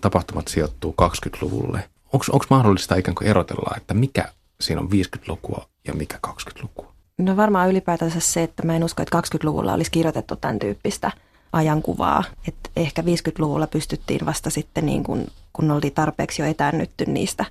tapahtumat 0.00 0.48
sijoittuu 0.48 0.94
20-luvulle. 1.02 1.88
Onko 2.12 2.44
mahdollista 2.50 2.96
ikään 2.96 3.14
kuin 3.14 3.28
erotella, 3.28 3.76
että 3.76 3.94
mikä 3.94 4.28
siinä 4.60 4.80
on 4.80 4.88
50-lukua 4.88 5.66
ja 5.86 5.94
mikä 5.94 6.18
20-lukua? 6.26 6.92
No 7.18 7.36
varmaan 7.36 7.70
ylipäätänsä 7.70 8.20
se, 8.20 8.42
että 8.42 8.66
mä 8.66 8.76
en 8.76 8.84
usko, 8.84 9.02
että 9.02 9.18
20-luvulla 9.20 9.72
olisi 9.72 9.90
kirjoitettu 9.90 10.36
tämän 10.36 10.58
tyyppistä 10.58 11.10
ajankuvaa. 11.52 12.24
Että 12.48 12.70
ehkä 12.76 13.02
50-luvulla 13.02 13.66
pystyttiin 13.66 14.26
vasta 14.26 14.50
sitten, 14.50 14.86
niin 14.86 15.04
kun, 15.04 15.26
kun 15.52 15.70
oltiin 15.70 15.94
tarpeeksi 15.94 16.42
jo 16.42 16.48
etäännytty 16.48 17.06
niistä 17.06 17.44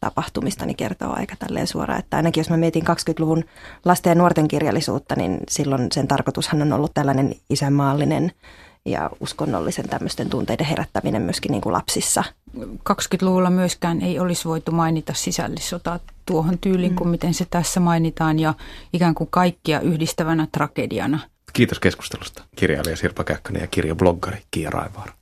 tapahtumista, 0.00 0.66
niin 0.66 0.76
kertoo 0.76 1.12
aika 1.16 1.36
tälleen 1.36 1.66
suoraan. 1.66 2.00
Että 2.00 2.16
ainakin 2.16 2.40
jos 2.40 2.50
mä 2.50 2.56
mietin 2.56 2.82
20-luvun 2.82 3.44
lasten 3.84 4.10
ja 4.10 4.14
nuorten 4.14 4.48
kirjallisuutta, 4.48 5.16
niin 5.16 5.38
silloin 5.48 5.86
sen 5.92 6.08
tarkoitushan 6.08 6.62
on 6.62 6.72
ollut 6.72 6.94
tällainen 6.94 7.34
isänmaallinen 7.50 8.32
ja 8.84 9.10
uskonnollisen 9.20 9.88
tämmöisten 9.88 10.30
tunteiden 10.30 10.66
herättäminen 10.66 11.22
myöskin 11.22 11.52
niin 11.52 11.60
kuin 11.60 11.72
lapsissa. 11.72 12.24
20-luvulla 12.90 13.50
myöskään 13.50 14.00
ei 14.02 14.18
olisi 14.18 14.48
voitu 14.48 14.72
mainita 14.72 15.14
sisällissotaa 15.14 16.00
tuohon 16.26 16.58
tyyliin 16.58 16.92
mm. 16.92 16.96
kuin 16.96 17.08
miten 17.08 17.34
se 17.34 17.46
tässä 17.50 17.80
mainitaan 17.80 18.38
ja 18.38 18.54
ikään 18.92 19.14
kuin 19.14 19.28
kaikkia 19.30 19.80
yhdistävänä 19.80 20.48
tragediana– 20.52 21.18
Kiitos 21.52 21.80
keskustelusta 21.80 22.42
kirjailija 22.56 22.96
Sirpa 22.96 23.24
Käkkönen 23.24 23.62
ja 23.62 23.66
kirjabloggari 23.66 24.38
Kiia 24.50 24.70
Raivaara. 24.70 25.12